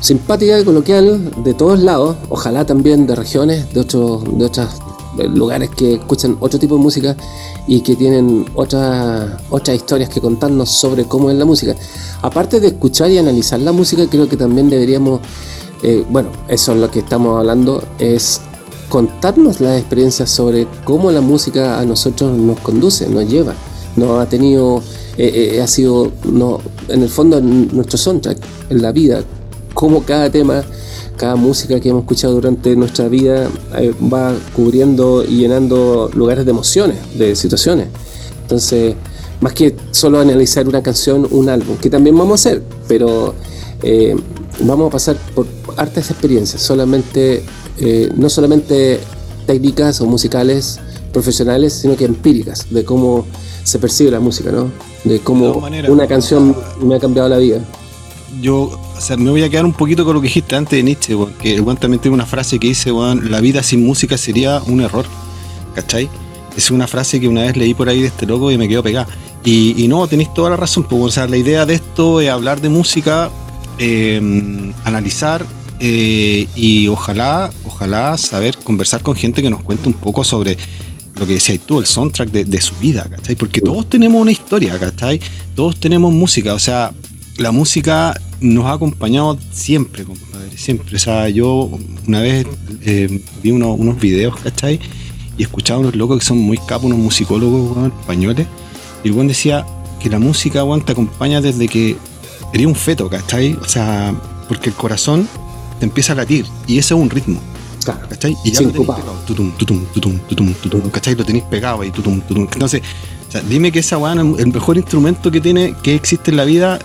simpática 0.00 0.58
y 0.58 0.64
coloquial 0.64 1.30
de 1.44 1.54
todos 1.54 1.80
lados, 1.80 2.16
ojalá 2.28 2.64
también 2.64 3.06
de 3.06 3.14
regiones, 3.14 3.72
de 3.72 3.80
otros, 3.80 4.24
de 4.38 4.44
otros 4.44 4.68
lugares 5.16 5.70
que 5.70 5.94
escuchan 5.94 6.36
otro 6.40 6.58
tipo 6.58 6.76
de 6.76 6.80
música 6.80 7.16
y 7.66 7.80
que 7.80 7.96
tienen 7.96 8.46
otras 8.54 9.42
otras 9.50 9.76
historias 9.76 10.08
que 10.08 10.20
contarnos 10.20 10.70
sobre 10.70 11.04
cómo 11.04 11.30
es 11.30 11.36
la 11.36 11.44
música. 11.44 11.74
Aparte 12.22 12.60
de 12.60 12.68
escuchar 12.68 13.10
y 13.10 13.18
analizar 13.18 13.60
la 13.60 13.72
música, 13.72 14.06
creo 14.08 14.28
que 14.28 14.36
también 14.36 14.70
deberíamos, 14.70 15.20
eh, 15.82 16.04
bueno, 16.08 16.30
eso 16.48 16.72
es 16.72 16.78
lo 16.78 16.90
que 16.90 17.00
estamos 17.00 17.38
hablando, 17.38 17.82
es 17.98 18.40
contarnos 18.88 19.60
las 19.60 19.78
experiencias 19.78 20.30
sobre 20.30 20.66
cómo 20.84 21.10
la 21.10 21.20
música 21.20 21.78
a 21.78 21.84
nosotros 21.84 22.36
nos 22.36 22.58
conduce, 22.60 23.08
nos 23.08 23.28
lleva, 23.28 23.54
nos 23.96 24.20
ha 24.20 24.28
tenido, 24.28 24.82
eh, 25.16 25.54
eh, 25.54 25.60
ha 25.60 25.66
sido, 25.66 26.10
no, 26.24 26.60
en 26.88 27.02
el 27.02 27.08
fondo 27.08 27.40
nuestro 27.40 27.98
soundtrack, 27.98 28.38
en 28.70 28.82
la 28.82 28.92
vida, 28.92 29.22
cómo 29.74 30.02
cada 30.02 30.30
tema 30.30 30.64
cada 31.16 31.34
música 31.34 31.80
que 31.80 31.88
hemos 31.88 32.02
escuchado 32.02 32.34
durante 32.34 32.76
nuestra 32.76 33.08
vida 33.08 33.48
eh, 33.76 33.92
va 34.00 34.32
cubriendo 34.54 35.24
y 35.24 35.38
llenando 35.38 36.08
lugares 36.14 36.44
de 36.44 36.52
emociones, 36.52 36.96
de 37.18 37.34
situaciones. 37.34 37.88
Entonces, 38.42 38.94
más 39.40 39.52
que 39.52 39.74
solo 39.90 40.20
analizar 40.20 40.68
una 40.68 40.80
canción, 40.80 41.26
un 41.32 41.48
álbum, 41.48 41.76
que 41.78 41.90
también 41.90 42.16
vamos 42.16 42.46
a 42.46 42.50
hacer, 42.50 42.62
pero 42.86 43.34
vamos 44.60 44.88
a 44.88 44.90
pasar 44.90 45.16
por 45.34 45.46
hartas 45.76 46.08
experiencias, 46.12 46.62
solamente, 46.62 47.42
eh, 47.80 48.10
no 48.16 48.28
solamente 48.28 49.00
técnicas 49.46 50.00
o 50.00 50.06
musicales 50.06 50.78
profesionales, 51.12 51.72
sino 51.72 51.96
que 51.96 52.04
empíricas, 52.04 52.66
de 52.70 52.84
cómo 52.84 53.26
se 53.64 53.78
percibe 53.78 54.10
la 54.10 54.20
música, 54.20 54.50
¿no? 54.50 54.70
De 55.04 55.20
cómo 55.20 55.62
una 55.88 56.06
canción 56.06 56.56
me 56.80 56.94
ha 56.94 56.98
cambiado 56.98 57.28
la 57.28 57.38
vida. 57.38 57.60
Yo, 58.40 58.78
o 58.96 59.00
sea, 59.00 59.16
me 59.16 59.30
voy 59.30 59.42
a 59.42 59.48
quedar 59.48 59.64
un 59.64 59.72
poquito 59.72 60.04
con 60.04 60.14
lo 60.14 60.20
que 60.20 60.28
dijiste 60.28 60.54
antes 60.54 60.76
de 60.76 60.82
Nietzsche, 60.82 61.16
que 61.40 61.54
el 61.54 61.64
también 61.78 62.00
tiene 62.00 62.14
una 62.14 62.26
frase 62.26 62.58
que 62.58 62.68
dice, 62.68 62.92
la 62.92 63.40
vida 63.40 63.62
sin 63.62 63.84
música 63.84 64.16
sería 64.18 64.62
un 64.66 64.80
error, 64.80 65.06
¿cachai? 65.74 66.08
Es 66.56 66.70
una 66.70 66.86
frase 66.86 67.20
que 67.20 67.28
una 67.28 67.42
vez 67.42 67.56
leí 67.56 67.74
por 67.74 67.88
ahí 67.88 68.00
de 68.00 68.08
este 68.08 68.26
loco 68.26 68.50
y 68.50 68.58
me 68.58 68.68
quedó 68.68 68.82
pegada. 68.82 69.06
Y, 69.44 69.86
no, 69.88 70.06
tenéis 70.06 70.34
toda 70.34 70.50
la 70.50 70.56
razón, 70.56 70.84
pues, 70.84 71.02
o 71.02 71.10
sea, 71.10 71.26
la 71.26 71.36
idea 71.36 71.64
de 71.64 71.74
esto 71.74 72.20
es 72.20 72.28
hablar 72.28 72.60
de 72.60 72.68
música, 72.68 73.30
eh, 73.78 74.20
analizar 74.84 75.46
eh, 75.80 76.48
y 76.56 76.88
ojalá, 76.88 77.50
ojalá 77.64 78.18
saber 78.18 78.56
conversar 78.58 79.02
con 79.02 79.14
gente 79.14 79.42
que 79.42 79.50
nos 79.50 79.62
cuente 79.62 79.88
un 79.88 79.94
poco 79.94 80.24
sobre 80.24 80.56
lo 81.14 81.26
que 81.26 81.34
decías 81.34 81.58
tú, 81.60 81.80
el 81.80 81.86
soundtrack 81.86 82.30
de, 82.30 82.60
su 82.60 82.74
vida, 82.76 83.06
¿cachai? 83.08 83.36
Porque 83.36 83.60
todos 83.60 83.88
tenemos 83.88 84.20
una 84.20 84.30
historia, 84.30 84.78
¿cachai? 84.78 85.20
Todos 85.54 85.78
tenemos 85.78 86.12
música, 86.12 86.54
o 86.54 86.58
sea, 86.58 86.92
la 87.36 87.52
música 87.52 88.14
nos 88.40 88.66
ha 88.66 88.72
acompañado 88.72 89.38
siempre, 89.50 90.04
compadre, 90.04 90.56
siempre. 90.56 90.96
O 90.96 90.98
sea, 90.98 91.28
yo 91.28 91.70
una 92.06 92.20
vez 92.20 92.46
eh, 92.82 93.22
vi 93.42 93.50
unos 93.50 94.00
videos, 94.00 94.36
¿cachai? 94.40 94.78
Y 95.36 95.42
escuchaba 95.42 95.80
unos 95.80 95.96
locos 95.96 96.20
que 96.20 96.24
son 96.24 96.38
muy 96.38 96.58
capos, 96.58 96.84
unos 96.86 96.98
musicólogos 96.98 97.92
españoles, 98.00 98.46
y 99.04 99.08
el 99.08 99.14
buen 99.14 99.28
decía 99.28 99.66
que 100.00 100.08
la 100.08 100.18
música, 100.18 100.62
weón, 100.64 100.84
te 100.84 100.92
acompaña 100.92 101.40
desde 101.40 101.68
que 101.68 101.96
eres 102.52 102.66
un 102.66 102.74
feto, 102.74 103.08
¿cachai? 103.08 103.54
O 103.54 103.64
sea, 103.64 104.14
porque 104.48 104.70
el 104.70 104.76
corazón 104.76 105.28
te 105.78 105.86
empieza 105.86 106.12
a 106.12 106.16
latir 106.16 106.46
y 106.66 106.78
ese 106.78 106.94
es 106.94 107.00
un 107.00 107.10
ritmo. 107.10 107.40
¿Cachai? 108.08 108.36
Y 108.44 108.50
ya 108.50 108.60
lo 108.60 108.70
tenéis 108.70 108.90
pegado. 108.90 109.12
Tutum, 109.26 109.52
tutum, 109.52 109.86
tutum, 109.86 110.18
tutum, 110.28 110.54
tutum, 110.54 110.90
¿cachai? 110.90 111.14
Lo 111.14 111.24
tenéis 111.24 111.44
pegado 111.44 111.82
ahí, 111.82 111.90
tutum, 111.90 112.20
tutum. 112.20 112.46
Entonces, 112.52 112.82
o 113.28 113.32
sea, 113.32 113.40
dime 113.42 113.72
que 113.72 113.78
esa 113.78 113.98
weón, 113.98 114.36
el 114.38 114.46
mejor 114.48 114.76
instrumento 114.76 115.30
que 115.30 115.40
tiene, 115.40 115.74
que 115.82 115.94
existe 115.94 116.30
en 116.30 116.36
la 116.36 116.44
vida, 116.44 116.78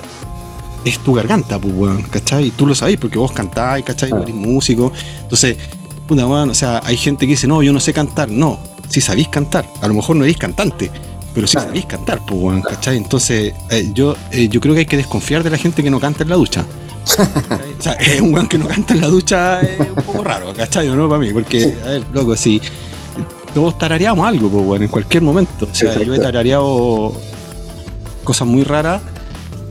es 0.86 1.00
tu 1.00 1.14
garganta, 1.14 1.60
pues 1.60 1.74
weón, 1.76 2.04
¿cachai? 2.04 2.48
Y 2.48 2.52
tú 2.52 2.66
lo 2.66 2.76
sabéis 2.76 3.00
porque 3.00 3.18
vos 3.18 3.32
cantáis, 3.32 3.84
¿cachai? 3.84 4.12
Eres 4.12 4.36
músico. 4.36 4.92
Entonces, 5.22 5.58
puta 6.08 6.26
weón, 6.26 6.50
o 6.50 6.56
sea, 6.56 6.82
hay 6.84 6.98
gente 6.98 7.26
que 7.26 7.32
dice, 7.32 7.48
no, 7.48 7.62
yo 7.64 7.74
no 7.74 7.80
sé 7.80 7.94
cantar. 7.94 8.30
No, 8.30 8.60
si 8.90 9.02
sabéis 9.02 9.28
cantar, 9.28 9.68
a 9.82 9.88
lo 9.88 9.94
mejor 9.94 10.16
no 10.16 10.24
eres 10.24 10.38
cantante, 10.38 10.92
pero 11.34 11.48
si 11.48 11.54
sabéis 11.54 11.86
cantar, 11.86 12.22
pues 12.26 12.40
weón, 12.40 12.62
¿cachai? 12.62 12.98
Entonces, 12.98 13.54
eh, 13.70 13.90
yo, 13.94 14.16
eh, 14.32 14.48
yo 14.48 14.62
creo 14.62 14.74
que 14.74 14.82
hay 14.82 14.86
que 14.86 14.98
desconfiar 14.98 15.44
de 15.44 15.50
la 15.50 15.58
gente 15.58 15.84
que 15.84 15.90
no 15.90 16.00
canta 16.00 16.24
en 16.24 16.30
la 16.30 16.36
ducha 16.36 16.66
o 17.80 17.82
sea, 17.82 17.94
es 17.94 18.22
un 18.22 18.34
weón 18.34 18.48
que 18.48 18.58
no 18.58 18.68
canta 18.68 18.94
en 18.94 19.02
la 19.02 19.08
ducha 19.08 19.62
es 19.62 19.80
un 19.80 19.96
poco 19.96 20.24
raro, 20.24 20.54
¿cachai? 20.54 20.88
¿no? 20.90 21.10
Para 21.10 21.20
mí, 21.20 21.34
porque, 21.34 21.76
a 21.86 21.90
ver, 21.90 22.04
loco, 22.14 22.36
si 22.36 22.62
todos 23.54 23.78
tarareamos 23.78 24.28
algo, 24.28 24.50
pues, 24.50 24.66
bueno, 24.66 24.86
en 24.86 24.92
cualquier 24.92 25.24
momento. 25.24 25.68
O 25.72 25.76
sea, 25.76 26.02
yo 26.02 26.14
he 26.14 26.20
tarareado 26.20 27.14
cosas 28.24 28.48
muy 28.48 28.64
raras 28.64 29.02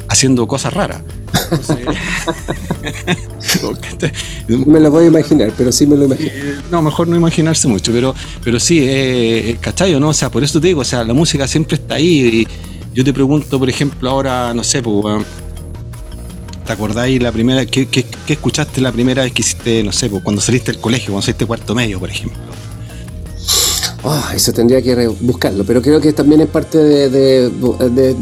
haciendo 0.08 0.46
cosas 0.46 0.74
raras. 0.74 1.02
me 4.66 4.80
lo 4.80 4.90
voy 4.90 5.04
a 5.04 5.06
imaginar, 5.08 5.50
pero 5.56 5.72
sí 5.72 5.86
me 5.86 5.96
lo 5.96 6.04
imagino. 6.04 6.30
Eh, 6.30 6.56
no, 6.70 6.82
mejor 6.82 7.08
no 7.08 7.16
imaginarse 7.16 7.66
mucho, 7.66 7.90
pero, 7.92 8.14
pero 8.44 8.60
sí, 8.60 8.80
eh, 8.82 9.56
¿cachai? 9.60 9.98
¿no? 9.98 10.10
O 10.10 10.14
sea, 10.14 10.30
por 10.30 10.44
eso 10.44 10.60
te 10.60 10.66
digo, 10.68 10.82
o 10.82 10.84
sea, 10.84 11.02
la 11.04 11.14
música 11.14 11.48
siempre 11.48 11.76
está 11.76 11.94
ahí. 11.94 12.42
Y 12.42 12.46
yo 12.94 13.02
te 13.04 13.12
pregunto, 13.12 13.58
por 13.58 13.70
ejemplo, 13.70 14.10
ahora, 14.10 14.52
no 14.54 14.62
sé, 14.62 14.82
pues, 14.82 15.24
¿Te 16.66 16.72
acordáis 16.72 17.20
la 17.20 17.32
primera, 17.32 17.66
qué, 17.66 17.86
qué, 17.86 18.06
escuchaste 18.28 18.80
la 18.80 18.92
primera 18.92 19.22
vez 19.22 19.32
que 19.32 19.42
hiciste, 19.42 19.82
no 19.82 19.92
sé, 19.92 20.08
cuando 20.10 20.40
saliste 20.40 20.72
del 20.72 20.80
colegio, 20.80 21.08
cuando 21.08 21.22
saliste 21.22 21.44
cuarto 21.44 21.74
medio, 21.74 21.98
por 21.98 22.10
ejemplo? 22.10 22.40
Oh, 24.04 24.20
eso 24.34 24.52
tendría 24.52 24.82
que 24.82 25.06
buscarlo, 25.20 25.64
pero 25.64 25.80
creo 25.80 26.00
que 26.00 26.12
también 26.12 26.40
es 26.40 26.48
parte 26.48 26.76
de, 26.76 27.52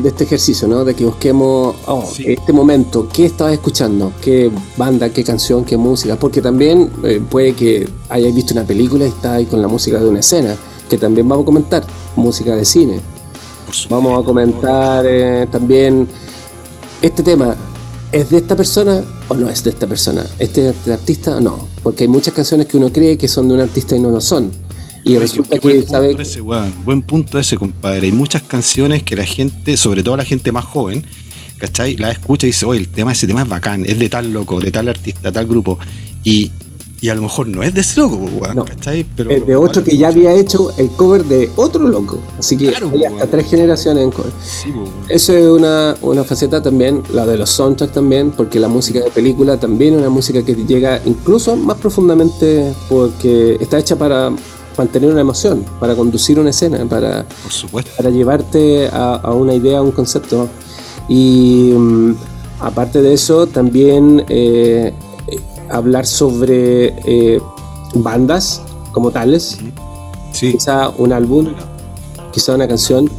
este 0.05 0.25
ejercicio, 0.25 0.69
¿no? 0.69 0.85
De 0.85 0.95
que 0.95 1.07
busquemos 1.07 1.75
oh, 1.87 2.07
este 2.19 2.53
momento, 2.53 3.09
qué 3.11 3.27
estabas 3.27 3.55
escuchando, 3.55 4.13
qué 4.21 4.51
banda, 4.77 5.09
qué 5.09 5.25
canción, 5.25 5.65
qué 5.65 5.79
música, 5.79 6.17
porque 6.17 6.43
también 6.43 6.91
eh, 7.03 7.23
puede 7.31 7.55
que 7.55 7.89
hayáis 8.11 8.35
visto 8.35 8.53
una 8.53 8.65
película 8.65 9.07
y 9.07 9.09
estáis 9.09 9.49
con 9.49 9.63
la 9.63 9.69
música 9.69 9.99
de 9.99 10.07
una 10.07 10.21
escena, 10.21 10.55
que 10.89 10.99
también 10.99 11.27
vamos 11.27 11.45
a 11.45 11.47
comentar, 11.47 11.83
música 12.15 12.55
de 12.55 12.65
cine. 12.67 13.01
Vamos 13.89 14.21
a 14.21 14.25
comentar 14.25 15.07
eh, 15.07 15.47
también 15.51 16.07
este 17.01 17.23
tema, 17.23 17.57
¿Es 18.13 18.29
de 18.29 18.39
esta 18.39 18.57
persona 18.57 19.05
o 19.29 19.35
no 19.35 19.49
es 19.49 19.63
de 19.63 19.71
esta 19.71 19.87
persona? 19.87 20.27
¿Este 20.41 20.71
es 20.71 20.85
de 20.85 20.95
artista 20.95 21.37
o 21.37 21.41
no? 21.41 21.69
Porque 21.83 22.05
hay 22.05 22.09
muchas 22.09 22.35
canciones 22.35 22.67
que 22.67 22.77
uno 22.77 22.93
cree 22.93 23.17
que 23.17 23.29
son 23.29 23.47
de 23.47 23.55
un 23.55 23.61
artista 23.61 23.95
y 23.95 24.01
no 24.01 24.11
lo 24.11 24.21
son. 24.21 24.51
Y 25.05 25.17
resulta 25.17 25.59
que 25.59 25.69
buen 25.69 25.87
sabe. 25.87 26.09
Punto 26.09 26.23
ese, 26.23 26.41
Buen 26.41 27.03
punto 27.03 27.39
ese, 27.39 27.57
compadre. 27.57 28.07
Hay 28.07 28.13
muchas 28.13 28.43
canciones 28.43 29.05
que 29.05 29.15
la 29.15 29.25
gente, 29.25 29.77
sobre 29.77 30.03
todo 30.03 30.17
la 30.17 30.25
gente 30.25 30.51
más 30.51 30.65
joven, 30.65 31.05
¿cachai? 31.59 31.97
La 31.97 32.11
escucha 32.11 32.47
y 32.47 32.51
dice, 32.51 32.67
oye, 32.67 32.81
el 32.81 32.89
tema, 32.89 33.13
ese 33.13 33.29
tema 33.29 33.43
es 33.43 33.49
bacán, 33.49 33.85
es 33.87 33.99
de 33.99 34.09
tal 34.09 34.33
loco, 34.33 34.59
de 34.59 34.73
tal 34.73 34.89
artista, 34.89 35.31
tal 35.31 35.47
grupo. 35.47 35.79
Y 36.25 36.51
y 37.03 37.09
a 37.09 37.15
lo 37.15 37.23
mejor 37.23 37.49
no 37.49 37.63
es 37.63 37.73
de 37.73 37.81
ese 37.81 38.01
loco, 38.01 38.17
weón, 38.17 38.65
¿cachai? 38.65 39.07
Pero, 39.17 39.31
es 39.31 39.47
de 39.47 39.57
otro 39.57 39.83
que 39.83 39.97
ya 39.97 40.09
había 40.09 40.33
hecho 40.35 40.73
el 40.77 40.91
cover 40.91 41.25
de 41.25 41.51
otro 41.57 41.89
loco. 41.89 42.19
Así 42.39 42.59
que 42.59 42.69
hay 42.69 43.05
hasta 43.05 43.27
tres 43.27 43.49
generaciones 43.49 44.05
en 44.05 44.11
cover. 44.11 44.33
Eso 45.09 45.35
es 45.35 45.47
una, 45.47 45.97
una, 46.03 46.25
faceta 46.25 46.63
también, 46.63 47.03
la 47.13 47.25
de 47.25 47.39
los 47.39 47.51
soundtracks 47.51 47.95
también, 47.95 48.33
porque 48.33 48.61
la 48.61 48.69
música 48.69 49.01
de 49.01 49.11
película 49.11 49.59
también 49.59 49.95
es 49.95 50.01
una 50.01 50.11
música 50.11 50.43
que 50.45 50.55
llega 50.55 51.01
incluso 51.07 51.57
más 51.57 51.79
profundamente 51.79 52.75
porque 52.89 53.57
está 53.61 53.79
hecha 53.79 53.97
para 53.97 54.31
mantener 54.77 55.11
una 55.11 55.23
emoción, 55.23 55.65
para 55.79 55.95
conducir 55.95 56.39
una 56.39 56.51
escena, 56.51 56.85
para, 56.87 57.25
para 57.97 58.11
llevarte 58.11 58.89
a, 58.93 59.33
una 59.33 59.55
idea, 59.55 59.79
a 59.79 59.83
un 59.83 59.93
concepto. 59.93 60.49
Y 61.09 61.73
mm, 61.75 62.15
aparte 62.61 63.01
de 63.01 63.15
eso, 63.15 63.47
también 63.47 64.25
eh, 64.29 64.93
hablar 65.71 66.07
sobre 66.07 66.95
eh, 67.05 67.41
bandas 67.95 68.63
como 68.93 69.11
tales, 69.11 69.59
quizá 70.33 70.91
un 70.91 71.13
álbum, 71.13 71.49
quizá 72.33 72.55
una 72.55 72.69
canción. 72.69 73.11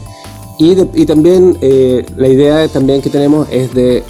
Y, 0.59 0.77
y 0.93 1.05
también 1.05 1.57
eh, 1.61 2.05
la 2.17 2.27
idea 2.27 2.67
también 2.67 3.01
que 3.01 3.09
tenemos 3.09 3.47
es 3.51 3.73
de 3.73 4.03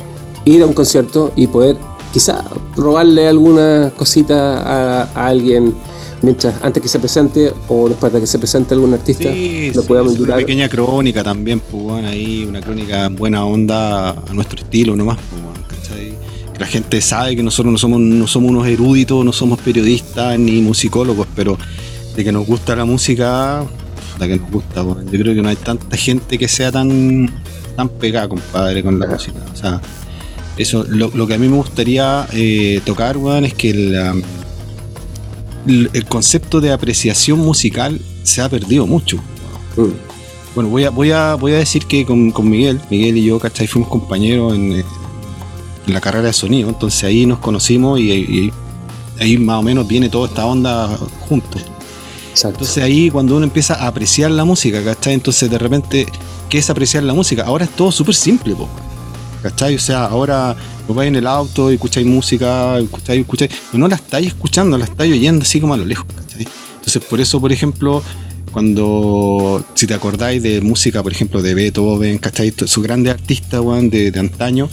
ir 0.45 0.63
a 0.63 0.65
un 0.65 0.74
concierto 0.74 1.31
y 1.36 1.48
poder 1.48 1.77
quizá 2.12 2.43
robarle 2.75 3.27
alguna 3.27 3.91
cosita 3.95 5.03
a, 5.03 5.27
alguien 5.27 5.74
mientras 6.21 6.55
antes 6.62 6.83
que 6.83 6.89
se 6.89 7.00
presente 7.00 7.53
o 7.67 7.88
después 7.88 8.12
de 8.12 8.19
que 8.19 8.27
se 8.27 8.38
presente 8.38 8.74
algún 8.74 8.93
artista 8.93 9.29
lo 9.74 9.83
podamos 9.83 10.19
Una 10.19 10.36
pequeña 10.36 10.67
crónica 10.67 11.24
también, 11.24 11.60
pues 11.60 12.05
ahí 12.05 12.45
una 12.45 12.60
crónica 12.62 13.07
buena 13.10 13.45
onda 13.45 14.10
a 14.12 14.33
nuestro 14.33 14.60
estilo 14.60 14.95
nomás, 14.95 15.17
pues, 15.29 15.41
la 16.62 16.68
gente 16.68 17.01
sabe 17.01 17.36
que 17.36 17.41
nosotros 17.41 17.72
no 17.72 17.80
somos, 17.80 18.00
no 18.00 18.27
somos 18.27 18.51
unos 18.51 18.68
eruditos, 18.68 19.25
no 19.25 19.34
somos 19.34 19.60
periodistas 19.60 20.38
ni 20.38 20.62
musicólogos, 20.62 21.25
pero 21.36 21.58
de 22.15 22.24
que 22.24 22.32
nos 22.32 22.46
gusta 22.46 22.75
la 22.75 22.86
música, 22.86 23.65
la 24.20 24.27
que 24.27 24.38
nos 24.38 24.51
gusta. 24.51 24.84
Yo 24.84 25.20
creo 25.20 25.34
que 25.34 25.41
no 25.41 25.50
hay 25.50 25.56
tanta 25.56 25.98
gente 25.98 26.38
que 26.38 26.48
sea 26.48 26.72
tan, 26.72 27.32
tan 27.75 27.89
pegada, 27.89 28.30
compadre, 28.30 28.84
con 28.84 29.00
la 29.00 29.08
música. 29.08 29.39
O 29.51 29.56
sea, 29.56 29.82
eso, 30.56 30.86
lo, 30.88 31.25
que 31.25 31.34
a 31.34 31.39
mí 31.39 31.48
me 31.48 31.58
gustaría 31.58 32.27
eh, 32.32 32.80
tocar, 32.86 33.18
weón, 33.18 33.44
es 33.46 33.56
que 33.56 33.72
el, 33.72 34.24
el, 35.91 36.06
concepto 36.06 36.62
de 36.62 36.72
apreciación 36.72 37.39
musical 37.39 38.00
se 38.22 38.39
ha 38.39 38.50
perdido 38.50 38.86
mucho. 38.86 39.18
Mm. 39.77 40.53
Bueno, 40.53 40.70
voy 40.70 40.84
a, 40.84 40.91
voy 40.91 41.12
a, 41.12 41.34
voy 41.34 41.53
a 41.53 41.58
decir 41.58 41.88
que 41.88 42.06
con, 42.06 42.30
con 42.30 42.48
Miguel, 42.48 42.80
Miguel 42.91 43.18
y 43.18 43.25
yo, 43.25 43.39
¿cachai? 43.39 43.65
Fuimos 43.65 43.89
compañeros 43.89 44.53
en, 44.53 44.84
la 45.93 46.01
carrera 46.01 46.27
de 46.27 46.33
sonido. 46.33 46.69
Entonces 46.69 47.03
ahí 47.03 47.25
nos 47.25 47.39
conocimos 47.39 48.00
y, 48.00 48.51
ahí 49.19 49.38
más 49.38 49.60
o 49.60 49.63
menos 49.63 49.88
viene 49.88 50.10
toda 50.10 50.27
esta 50.27 50.45
onda 50.45 50.88
juntos. 51.27 51.62
Entonces 52.43 52.83
ahí 52.83 53.10
cuando 53.10 53.36
uno 53.36 53.45
empieza 53.45 53.75
a 53.75 53.88
apreciar 53.88 54.31
la 54.31 54.45
música, 54.45 54.83
¿cachai? 54.83 55.13
Entonces 55.13 55.50
de 55.50 55.57
repente, 55.57 56.07
¿qué 56.50 56.57
es 56.57 56.69
apreciar 56.69 57.03
la 57.03 57.13
música? 57.13 57.43
Ahora 57.43 57.65
es 57.65 57.71
todo 57.71 57.91
súper 57.91 58.15
simple, 58.15 58.55
po, 58.55 58.69
¿cachai? 59.43 59.75
O 59.75 59.79
sea, 59.79 60.05
ahora 60.05 60.55
vos 60.88 60.95
vais 60.95 61.10
en 61.10 61.17
el 61.17 61.27
auto 61.27 61.71
y 61.71 61.75
escucháis 61.75 62.07
música, 62.07 62.79
escucháis, 62.79 63.21
escucháis, 63.21 63.51
no 63.74 63.88
la 63.88 63.95
estáis 63.95 64.27
escuchando, 64.27 64.77
la 64.77 64.86
estáis 64.86 65.13
oyendo 65.13 65.43
así 65.43 65.60
como 65.60 65.74
a 65.74 65.77
lo 65.77 65.86
lejos, 65.86 66.05
¿cachai? 66.15 66.48
Entonces 66.75 67.03
por 67.03 67.19
eso, 67.19 67.39
por 67.39 67.51
ejemplo, 67.51 68.01
cuando, 68.51 69.63
si 69.75 69.88
te 69.88 69.93
acordáis 69.93 70.43
de 70.43 70.62
música, 70.62 71.01
por 71.01 71.12
ejemplo, 71.12 71.41
de 71.41 71.53
Beethoven, 71.53 72.17
¿cachai? 72.17 72.53
Su 72.65 72.81
grande 72.81 73.10
artista, 73.10 73.62
de, 73.62 74.12
de 74.12 74.19
antaño, 74.19 74.69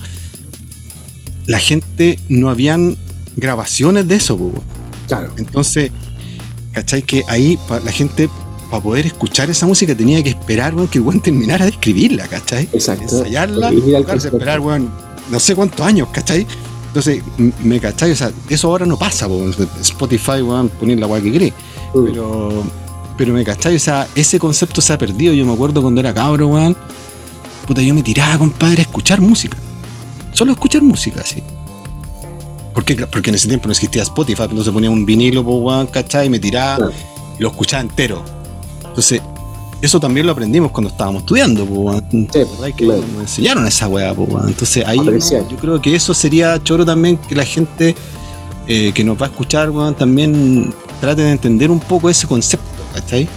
la 1.48 1.58
gente 1.58 2.20
no 2.28 2.50
habían 2.50 2.96
grabaciones 3.36 4.06
de 4.06 4.16
eso, 4.16 4.36
po. 4.36 4.52
Claro. 5.08 5.32
Entonces, 5.38 5.90
¿cachai? 6.72 7.02
Que 7.02 7.24
ahí 7.26 7.58
la 7.84 7.90
gente, 7.90 8.28
para 8.70 8.82
poder 8.82 9.06
escuchar 9.06 9.48
esa 9.48 9.66
música, 9.66 9.96
tenía 9.96 10.22
que 10.22 10.28
esperar, 10.28 10.74
weón, 10.74 10.88
que 10.88 10.98
el 10.98 11.04
weón 11.04 11.20
terminara 11.20 11.64
de 11.64 11.70
escribirla, 11.70 12.28
¿cachai? 12.28 12.68
Exacto. 12.70 13.04
Ensayarla, 13.04 13.72
tocarse, 13.72 14.28
esperar, 14.28 14.60
weón, 14.60 14.90
no 15.30 15.40
sé 15.40 15.54
cuántos 15.54 15.80
años, 15.86 16.08
¿cachai? 16.12 16.46
Entonces, 16.88 17.22
me 17.64 17.80
cachai, 17.80 18.12
o 18.12 18.16
sea, 18.16 18.30
eso 18.50 18.68
ahora 18.68 18.84
no 18.84 18.98
pasa, 18.98 19.26
po. 19.26 19.42
Spotify, 19.80 20.42
weón, 20.42 20.68
poner 20.68 21.00
la 21.00 21.06
weá 21.06 21.22
que 21.22 21.32
cree. 21.32 21.52
Mm. 21.94 22.04
Pero, 22.04 22.62
pero 23.16 23.32
me 23.32 23.42
cachai, 23.42 23.74
o 23.74 23.80
sea, 23.80 24.06
ese 24.14 24.38
concepto 24.38 24.82
se 24.82 24.92
ha 24.92 24.98
perdido. 24.98 25.32
Yo 25.32 25.46
me 25.46 25.54
acuerdo 25.54 25.80
cuando 25.80 25.98
era 26.02 26.12
cabro, 26.12 26.48
weón. 26.48 26.76
Puta, 27.66 27.80
yo 27.80 27.94
me 27.94 28.02
tiraba, 28.02 28.36
compadre, 28.36 28.80
a 28.80 28.82
escuchar 28.82 29.22
música. 29.22 29.56
Solo 30.38 30.52
escuchar 30.52 30.82
música, 30.82 31.22
así. 31.22 31.42
Porque, 32.72 32.94
porque 33.08 33.30
en 33.30 33.34
ese 33.34 33.48
tiempo 33.48 33.66
no 33.66 33.72
existía 33.72 34.02
Spotify, 34.02 34.44
entonces 34.44 34.72
ponía 34.72 34.88
un 34.88 35.04
vinilo, 35.04 35.44
¿cachai? 35.90 36.28
Y 36.28 36.30
me 36.30 36.38
tiraba 36.38 36.92
y 37.36 37.42
lo 37.42 37.48
escuchaba 37.48 37.82
entero. 37.82 38.22
Entonces, 38.86 39.20
eso 39.82 39.98
también 39.98 40.26
lo 40.26 40.30
aprendimos 40.30 40.70
cuando 40.70 40.90
estábamos 40.90 41.22
estudiando, 41.22 41.66
pues. 41.66 42.04
Sí, 42.12 42.28
¿Verdad? 42.38 42.66
Que 42.66 42.84
claro. 42.84 43.02
nos 43.14 43.22
enseñaron 43.22 43.66
esa 43.66 43.88
weá, 43.88 44.14
pues. 44.14 44.28
Entonces 44.46 44.86
ahí 44.86 45.00
Apreciar. 45.00 45.48
yo 45.48 45.56
creo 45.56 45.82
que 45.82 45.96
eso 45.96 46.14
sería 46.14 46.62
choro 46.62 46.86
también 46.86 47.16
que 47.16 47.34
la 47.34 47.44
gente 47.44 47.96
eh, 48.68 48.92
que 48.94 49.02
nos 49.02 49.20
va 49.20 49.26
a 49.26 49.30
escuchar, 49.30 49.70
weón, 49.70 49.96
también 49.96 50.72
trate 51.00 51.22
de 51.22 51.32
entender 51.32 51.68
un 51.68 51.80
poco 51.80 52.08
ese 52.08 52.28
concepto, 52.28 52.64
¿cachai? 52.94 53.28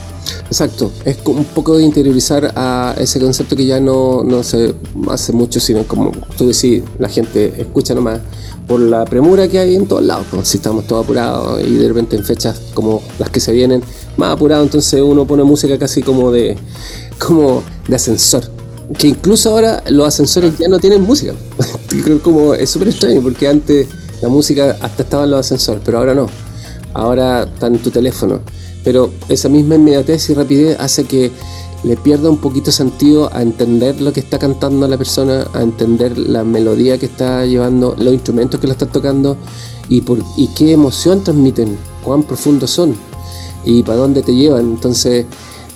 Exacto, 0.51 0.91
es 1.05 1.15
como 1.15 1.39
un 1.39 1.45
poco 1.45 1.77
de 1.77 1.83
interiorizar 1.83 2.51
a 2.57 2.93
ese 2.97 3.21
concepto 3.21 3.55
que 3.55 3.65
ya 3.65 3.79
no, 3.79 4.21
no 4.21 4.43
se 4.43 4.75
hace 5.09 5.31
mucho, 5.31 5.61
sino 5.61 5.87
como 5.87 6.11
tú 6.37 6.49
decís, 6.49 6.83
la 6.99 7.07
gente 7.07 7.53
escucha 7.57 7.95
nomás 7.95 8.19
por 8.67 8.81
la 8.81 9.05
premura 9.05 9.47
que 9.47 9.59
hay 9.59 9.77
en 9.77 9.87
todos 9.87 10.03
lados, 10.03 10.27
pues, 10.29 10.49
si 10.49 10.57
estamos 10.57 10.85
todos 10.87 11.05
apurados 11.05 11.65
y 11.65 11.75
de 11.75 11.87
repente 11.87 12.17
en 12.17 12.25
fechas 12.25 12.59
como 12.73 13.01
las 13.17 13.29
que 13.29 13.39
se 13.39 13.53
vienen 13.53 13.81
más 14.17 14.33
apurados, 14.33 14.65
entonces 14.65 15.01
uno 15.01 15.25
pone 15.25 15.45
música 15.45 15.79
casi 15.79 16.01
como 16.01 16.33
de, 16.33 16.57
como 17.17 17.63
de 17.87 17.95
ascensor. 17.95 18.43
Que 18.97 19.07
incluso 19.07 19.51
ahora 19.51 19.81
los 19.87 20.05
ascensores 20.05 20.57
ya 20.57 20.67
no 20.67 20.79
tienen 20.79 21.01
música. 21.01 21.33
como 22.23 22.55
es 22.55 22.69
súper 22.69 22.89
extraño 22.89 23.21
porque 23.21 23.47
antes 23.47 23.87
la 24.21 24.27
música 24.27 24.75
hasta 24.81 25.03
estaba 25.03 25.23
en 25.23 25.31
los 25.31 25.39
ascensores, 25.39 25.81
pero 25.85 25.99
ahora 25.99 26.13
no. 26.13 26.27
Ahora 26.93 27.43
está 27.43 27.67
en 27.67 27.77
tu 27.77 27.89
teléfono. 27.89 28.41
Pero 28.83 29.11
esa 29.29 29.49
misma 29.49 29.75
inmediatez 29.75 30.29
y 30.29 30.33
rapidez 30.33 30.77
hace 30.79 31.05
que 31.05 31.31
le 31.83 31.97
pierda 31.97 32.29
un 32.29 32.37
poquito 32.37 32.71
sentido 32.71 33.29
a 33.33 33.41
entender 33.41 34.01
lo 34.01 34.13
que 34.13 34.19
está 34.19 34.37
cantando 34.37 34.87
la 34.87 34.97
persona, 34.97 35.47
a 35.53 35.61
entender 35.61 36.17
la 36.17 36.43
melodía 36.43 36.97
que 36.97 37.07
está 37.07 37.45
llevando, 37.45 37.95
los 37.97 38.13
instrumentos 38.13 38.59
que 38.59 38.67
la 38.67 38.73
están 38.73 38.91
tocando 38.91 39.37
y, 39.89 40.01
por, 40.01 40.19
y 40.37 40.47
qué 40.49 40.73
emoción 40.73 41.23
transmiten, 41.23 41.77
cuán 42.03 42.23
profundos 42.23 42.71
son 42.71 42.95
y 43.65 43.83
para 43.83 43.97
dónde 43.97 44.21
te 44.21 44.33
llevan. 44.33 44.61
Entonces, 44.61 45.25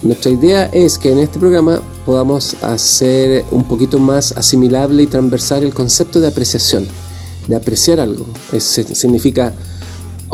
nuestra 0.03 0.31
idea 0.31 0.65
es 0.65 0.99
que 0.99 1.11
en 1.11 1.19
este 1.19 1.39
programa 1.39 1.81
podamos 2.05 2.55
hacer 2.61 3.43
un 3.51 3.63
poquito 3.63 3.97
más 3.97 4.31
asimilable 4.33 5.03
y 5.03 5.07
transversal 5.07 5.63
el 5.63 5.73
concepto 5.73 6.19
de 6.19 6.27
apreciación, 6.27 6.87
de 7.47 7.55
apreciar 7.55 7.99
algo. 7.99 8.25
Significa 8.59 9.53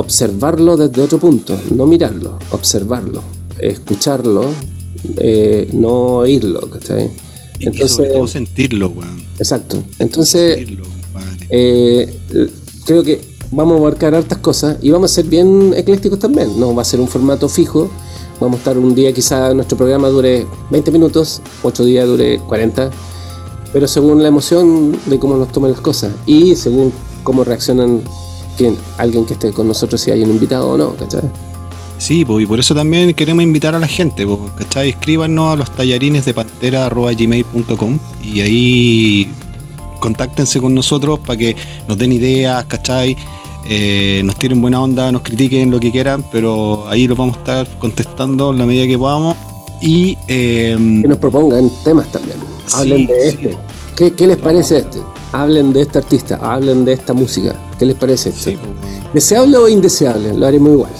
observarlo 0.01 0.77
desde 0.77 1.01
otro 1.01 1.20
punto, 1.20 1.58
no 1.75 1.86
mirarlo, 1.86 2.38
observarlo, 2.51 3.22
escucharlo, 3.60 4.46
eh, 5.17 5.70
no 5.74 6.17
oírlo. 6.17 6.62
¿cachai? 6.70 7.10
Y, 7.60 7.70
y 7.70 7.88
sobre 7.88 8.10
todo 8.10 8.17
Entonces, 8.17 8.31
sentirlo, 8.31 8.89
weón. 8.89 9.24
exacto. 9.39 9.84
Entonces, 10.00 10.55
Sentirlo, 10.55 10.86
eh, 11.50 12.17
creo 12.86 13.03
que 13.03 13.22
vamos 13.51 13.75
a 13.75 13.79
abarcar 13.79 14.15
hartas 14.15 14.39
cosas 14.39 14.77
y 14.81 14.89
vamos 14.89 15.12
a 15.12 15.13
ser 15.15 15.25
bien 15.25 15.74
eclécticos 15.75 16.20
también. 16.20 16.60
No 16.60 16.74
va 16.74 16.81
a 16.81 16.86
ser 16.86 17.00
un 17.00 17.08
formato 17.08 17.48
fijo. 17.48 17.89
Vamos 18.39 18.55
a 18.55 18.60
estar 18.60 18.77
un 18.77 18.96
día, 18.96 19.13
quizá 19.13 19.53
nuestro 19.53 19.77
programa 19.77 20.08
dure 20.10 20.48
20 20.72 20.89
minutos, 20.91 21.44
otro 21.61 21.85
día 21.85 22.05
dure 22.07 22.40
40, 22.40 22.90
pero 23.72 23.87
según 23.87 24.24
la 24.24 24.29
emoción 24.29 24.98
de 25.05 25.20
cómo 25.20 25.37
nos 25.37 25.51
toman 25.51 25.70
las 25.72 25.81
cosas 25.81 26.11
y 26.25 26.55
según 26.55 26.92
cómo 27.24 27.44
reaccionan 27.44 28.01
alguien 28.98 29.26
que 29.26 29.34
esté 29.34 29.52
con 29.52 29.68
nosotros, 29.68 30.02
si 30.02 30.12
hay 30.12 30.24
un 30.24 30.32
invitado 30.32 30.70
o 30.70 30.78
no, 30.78 30.96
¿cachai? 30.96 31.22
Sí, 31.98 32.26
pues, 32.26 32.44
y 32.44 32.48
por 32.48 32.60
eso 32.60 32.74
también 32.74 33.14
queremos 33.14 33.44
invitar 33.44 33.76
a 33.76 33.80
la 33.80 33.88
gente, 33.88 34.26
pues, 34.26 34.40
¿cachai? 34.58 34.90
Escríbanos 34.90 35.54
a 35.54 35.56
los 35.56 35.70
tallarines 35.72 36.26
de 36.26 36.34
pantera.gmail.com 36.34 38.00
y 38.24 38.42
ahí 38.42 39.32
contáctense 40.00 40.60
con 40.60 40.74
nosotros 40.74 41.20
para 41.20 41.38
que 41.38 41.56
nos 41.88 41.98
den 41.98 42.12
ideas, 42.12 42.66
¿cachai? 42.66 43.16
Eh, 43.70 44.22
nos 44.26 44.36
tiren 44.38 44.60
buena 44.62 44.82
onda, 44.82 45.12
nos 45.12 45.22
critiquen 45.22 45.70
lo 45.70 45.80
que 45.80 45.92
quieran, 45.92 46.26
pero 46.32 46.90
ahí 46.90 47.08
los 47.08 47.18
vamos 47.18 47.38
a 47.38 47.40
estar 47.40 47.80
contestando 47.80 48.52
en 48.52 48.58
la 48.58 48.66
medida 48.66 48.88
que 48.88 48.98
podamos. 48.98 49.38
Y 49.80 50.18
eh, 50.28 50.76
Que 50.78 51.08
nos 51.08 51.18
propongan 51.18 51.72
temas 51.84 52.12
también. 52.12 52.38
Sí, 52.66 52.76
Hablen 52.78 53.08
de 53.08 53.32
sí. 53.32 53.38
¿Qué, 53.96 54.14
qué 54.14 54.27
les 54.27 54.38
parece 54.38 54.77
este? 54.80 55.00
Hablen 55.34 55.72
de 55.74 55.82
este 55.82 56.00
artista, 56.00 56.40
hablen 56.42 56.84
de 56.86 56.94
esta 56.94 57.14
música. 57.14 57.56
¿Qué 57.77 57.86
les 57.86 57.96
parece 57.96 58.30
este? 58.30 58.51
sí, 58.51 58.58
pues, 58.58 59.14
¿Deseable 59.14 59.58
o 59.58 59.68
indeseable? 59.68 60.34
Lo 60.34 60.46
haremos 60.46 60.72
igual. 60.74 60.92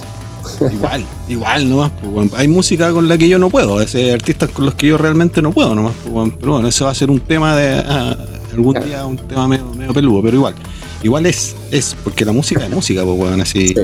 igual, 0.74 1.06
igual 1.28 1.70
nomás. 1.70 1.92
pues. 2.14 2.34
Hay 2.36 2.48
música 2.48 2.92
con 2.92 3.08
la 3.08 3.18
que 3.18 3.28
yo 3.28 3.40
no 3.40 3.50
puedo, 3.50 3.80
hay 3.80 4.10
artistas 4.12 4.50
con 4.50 4.66
los 4.66 4.76
que 4.76 4.88
yo 4.88 4.98
realmente 4.98 5.42
no 5.42 5.52
puedo 5.52 5.74
nomás. 5.76 5.94
pues. 6.12 6.34
Pero 6.40 6.54
bueno, 6.54 6.68
eso 6.68 6.86
va 6.86 6.92
a 6.92 6.96
ser 6.96 7.10
un 7.10 7.20
tema 7.22 7.56
de 7.56 7.74
ah, 7.86 8.16
algún 8.54 8.74
Claro. 8.74 8.88
día, 8.88 9.06
un 9.06 9.18
tema 9.18 9.48
medio, 9.48 9.66
medio 9.76 9.94
peludo, 9.94 10.22
pero 10.22 10.38
igual. 10.38 10.56
Igual 11.04 11.26
es, 11.26 11.56
es, 11.72 11.96
porque 12.04 12.24
la 12.26 12.32
música 12.32 12.64
es 12.64 12.70
música, 12.70 13.04
pues 13.04 13.18
bueno, 13.18 13.42
así. 13.42 13.70
Sí. 13.70 13.76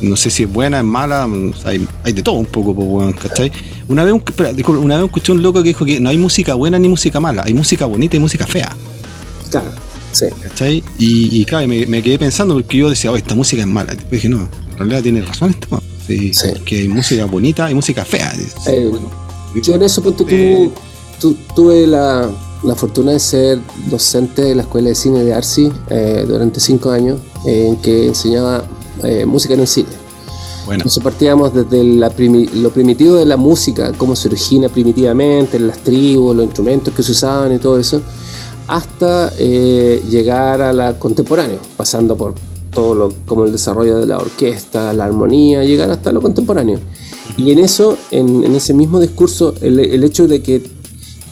No 0.00 0.16
sé 0.16 0.30
si 0.30 0.44
es 0.44 0.52
buena, 0.52 0.78
es 0.78 0.84
mala, 0.84 1.28
hay, 1.64 1.86
hay 2.04 2.12
de 2.12 2.22
todo 2.22 2.36
un 2.36 2.46
poco, 2.46 2.74
pues 2.74 3.14
¿cachai? 3.16 3.50
Una 3.88 4.04
vez, 4.04 4.12
un- 4.14 4.22
espera, 4.24 4.52
disculpa, 4.52 4.80
una 4.82 4.96
vez 4.96 5.06
escuché 5.06 5.32
un 5.32 5.42
loco 5.42 5.62
que 5.62 5.68
dijo 5.70 5.84
que 5.84 5.98
no 5.98 6.08
hay 6.08 6.18
música 6.18 6.54
buena 6.54 6.78
ni 6.78 6.88
música 6.88 7.18
mala, 7.20 7.42
hay 7.44 7.54
música 7.54 7.84
bonita 7.86 8.16
y 8.16 8.20
música 8.20 8.46
fea. 8.46 8.76
Claro, 9.50 9.70
sí. 10.12 10.26
¿Cachai? 10.42 10.84
Y, 10.98 11.40
y 11.40 11.44
claro, 11.44 11.66
me, 11.66 11.84
me 11.86 12.02
quedé 12.02 12.18
pensando 12.18 12.54
porque 12.54 12.76
yo 12.78 12.90
decía, 12.90 13.10
oh, 13.10 13.16
esta 13.16 13.34
música 13.34 13.62
es 13.62 13.68
mala. 13.68 13.92
Después 13.94 14.12
dije, 14.12 14.28
no, 14.28 14.48
en 14.72 14.78
realidad 14.78 15.02
tiene 15.02 15.22
razón 15.22 15.56
man. 15.70 15.80
Sí, 16.06 16.32
Sí. 16.32 16.48
Que 16.64 16.78
hay 16.80 16.88
música 16.88 17.24
bonita 17.24 17.70
y 17.70 17.74
música 17.74 18.04
fea. 18.04 18.32
Eh, 18.66 18.86
bueno. 18.90 19.10
Yo 19.62 19.74
en 19.74 19.82
eso 19.82 20.02
punto 20.02 20.24
Eh, 20.28 20.70
tu- 21.20 21.36
tuve 21.56 21.86
la, 21.86 22.30
la 22.62 22.74
fortuna 22.74 23.12
de 23.12 23.18
ser 23.20 23.58
docente 23.90 24.42
de 24.42 24.54
la 24.54 24.62
Escuela 24.62 24.90
de 24.90 24.94
Cine 24.94 25.24
de 25.24 25.34
Arci 25.34 25.70
eh, 25.90 26.24
durante 26.28 26.60
cinco 26.60 26.90
años, 26.90 27.18
eh, 27.46 27.66
en 27.68 27.76
que 27.76 28.06
enseñaba 28.06 28.64
eh, 29.04 29.24
música 29.26 29.54
en 29.54 29.60
el 29.60 29.66
cine. 29.66 29.88
bueno, 30.66 30.80
Entonces 30.82 31.02
partíamos 31.02 31.54
desde 31.54 31.82
la 31.84 32.10
primi- 32.14 32.50
lo 32.52 32.70
primitivo 32.70 33.14
de 33.16 33.24
la 33.26 33.36
música, 33.36 33.92
cómo 33.96 34.14
se 34.16 34.28
origina 34.28 34.68
primitivamente, 34.68 35.58
las 35.58 35.78
tribus, 35.78 36.36
los 36.36 36.44
instrumentos 36.44 36.92
que 36.94 37.02
se 37.02 37.12
usaban 37.12 37.54
y 37.54 37.58
todo 37.58 37.78
eso, 37.78 38.00
hasta 38.66 39.32
eh, 39.38 40.02
llegar 40.10 40.60
a 40.60 40.72
la 40.72 40.98
contemporánea, 40.98 41.58
pasando 41.76 42.16
por 42.16 42.34
todo 42.70 42.94
lo 42.94 43.12
como 43.26 43.44
el 43.46 43.52
desarrollo 43.52 43.98
de 43.98 44.06
la 44.06 44.18
orquesta, 44.18 44.92
la 44.92 45.04
armonía, 45.06 45.64
llegar 45.64 45.90
hasta 45.90 46.12
lo 46.12 46.20
contemporáneo. 46.20 46.78
Y 47.38 47.50
en 47.50 47.58
eso, 47.60 47.96
en, 48.10 48.44
en 48.44 48.54
ese 48.54 48.74
mismo 48.74 49.00
discurso, 49.00 49.54
el, 49.62 49.78
el 49.80 50.04
hecho 50.04 50.28
de 50.28 50.42
que 50.42 50.62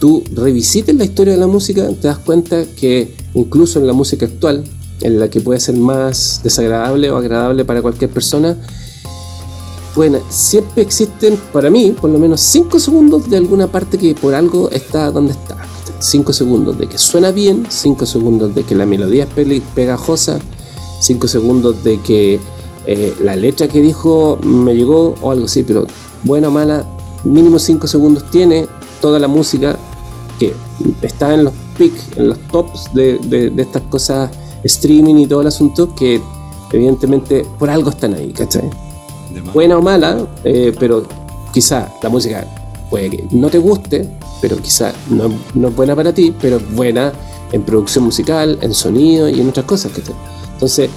tú 0.00 0.22
revisites 0.34 0.94
la 0.94 1.04
historia 1.04 1.34
de 1.34 1.40
la 1.40 1.46
música, 1.46 1.86
te 2.00 2.08
das 2.08 2.18
cuenta 2.18 2.64
que 2.64 3.12
incluso 3.34 3.80
en 3.80 3.86
la 3.86 3.92
música 3.92 4.24
actual, 4.26 4.64
en 5.00 5.20
la 5.20 5.28
que 5.28 5.40
puede 5.40 5.60
ser 5.60 5.76
más 5.76 6.40
desagradable 6.42 7.10
o 7.10 7.16
agradable 7.16 7.64
para 7.64 7.82
cualquier 7.82 8.10
persona, 8.10 8.56
bueno, 9.94 10.18
siempre 10.28 10.82
existen, 10.82 11.38
para 11.52 11.70
mí, 11.70 11.94
por 11.98 12.10
lo 12.10 12.18
menos 12.18 12.40
5 12.42 12.78
segundos 12.78 13.30
de 13.30 13.36
alguna 13.38 13.66
parte 13.66 13.96
que 13.96 14.14
por 14.14 14.34
algo 14.34 14.70
está 14.70 15.10
donde 15.10 15.32
está. 15.32 15.56
5 15.98 16.32
segundos 16.34 16.76
de 16.78 16.86
que 16.86 16.98
suena 16.98 17.30
bien, 17.30 17.66
5 17.68 18.04
segundos 18.04 18.54
de 18.54 18.62
que 18.64 18.74
la 18.74 18.84
melodía 18.84 19.26
es 19.34 19.62
pegajosa, 19.74 20.38
5 21.00 21.26
segundos 21.28 21.82
de 21.82 21.98
que 22.02 22.38
eh, 22.86 23.14
la 23.22 23.34
letra 23.36 23.68
que 23.68 23.80
dijo 23.80 24.38
me 24.42 24.74
llegó 24.74 25.14
o 25.22 25.30
algo 25.30 25.46
así, 25.46 25.62
pero 25.62 25.86
buena 26.24 26.48
o 26.48 26.50
mala, 26.50 26.84
mínimo 27.24 27.58
5 27.58 27.86
segundos 27.86 28.30
tiene 28.30 28.66
toda 29.00 29.18
la 29.18 29.28
música 29.28 29.78
que 30.38 30.52
está 31.00 31.32
en 31.32 31.44
los 31.44 31.54
pics, 31.78 32.04
en 32.16 32.28
los 32.28 32.38
tops 32.48 32.92
de, 32.92 33.18
de- 33.18 33.48
de 33.50 33.62
estas 33.62 33.82
cosas 33.84 34.30
streaming 34.66 35.16
y 35.16 35.26
todo 35.26 35.40
el 35.40 35.46
asunto 35.46 35.94
que 35.94 36.20
evidentemente 36.72 37.46
por 37.58 37.70
algo 37.70 37.90
están 37.90 38.14
ahí, 38.14 38.32
¿cachai? 38.32 38.68
buena 39.52 39.78
o 39.78 39.82
mala, 39.82 40.26
eh, 40.44 40.72
pero 40.78 41.06
quizá 41.52 41.92
la 42.02 42.08
música 42.08 42.46
puede 42.90 43.10
que 43.10 43.24
no 43.30 43.48
te 43.48 43.58
guste, 43.58 44.08
pero 44.40 44.56
quizá 44.58 44.92
no, 45.10 45.30
no 45.54 45.68
es 45.68 45.76
buena 45.76 45.94
para 45.94 46.12
ti, 46.12 46.34
pero 46.40 46.56
es 46.56 46.74
buena 46.74 47.12
en 47.52 47.62
producción 47.62 48.04
musical, 48.04 48.58
en 48.60 48.74
sonido 48.74 49.28
y 49.28 49.40
en 49.40 49.48
otras 49.48 49.66
cosas. 49.66 49.92
¿cachai? 49.92 50.14
Entonces, 50.54 50.90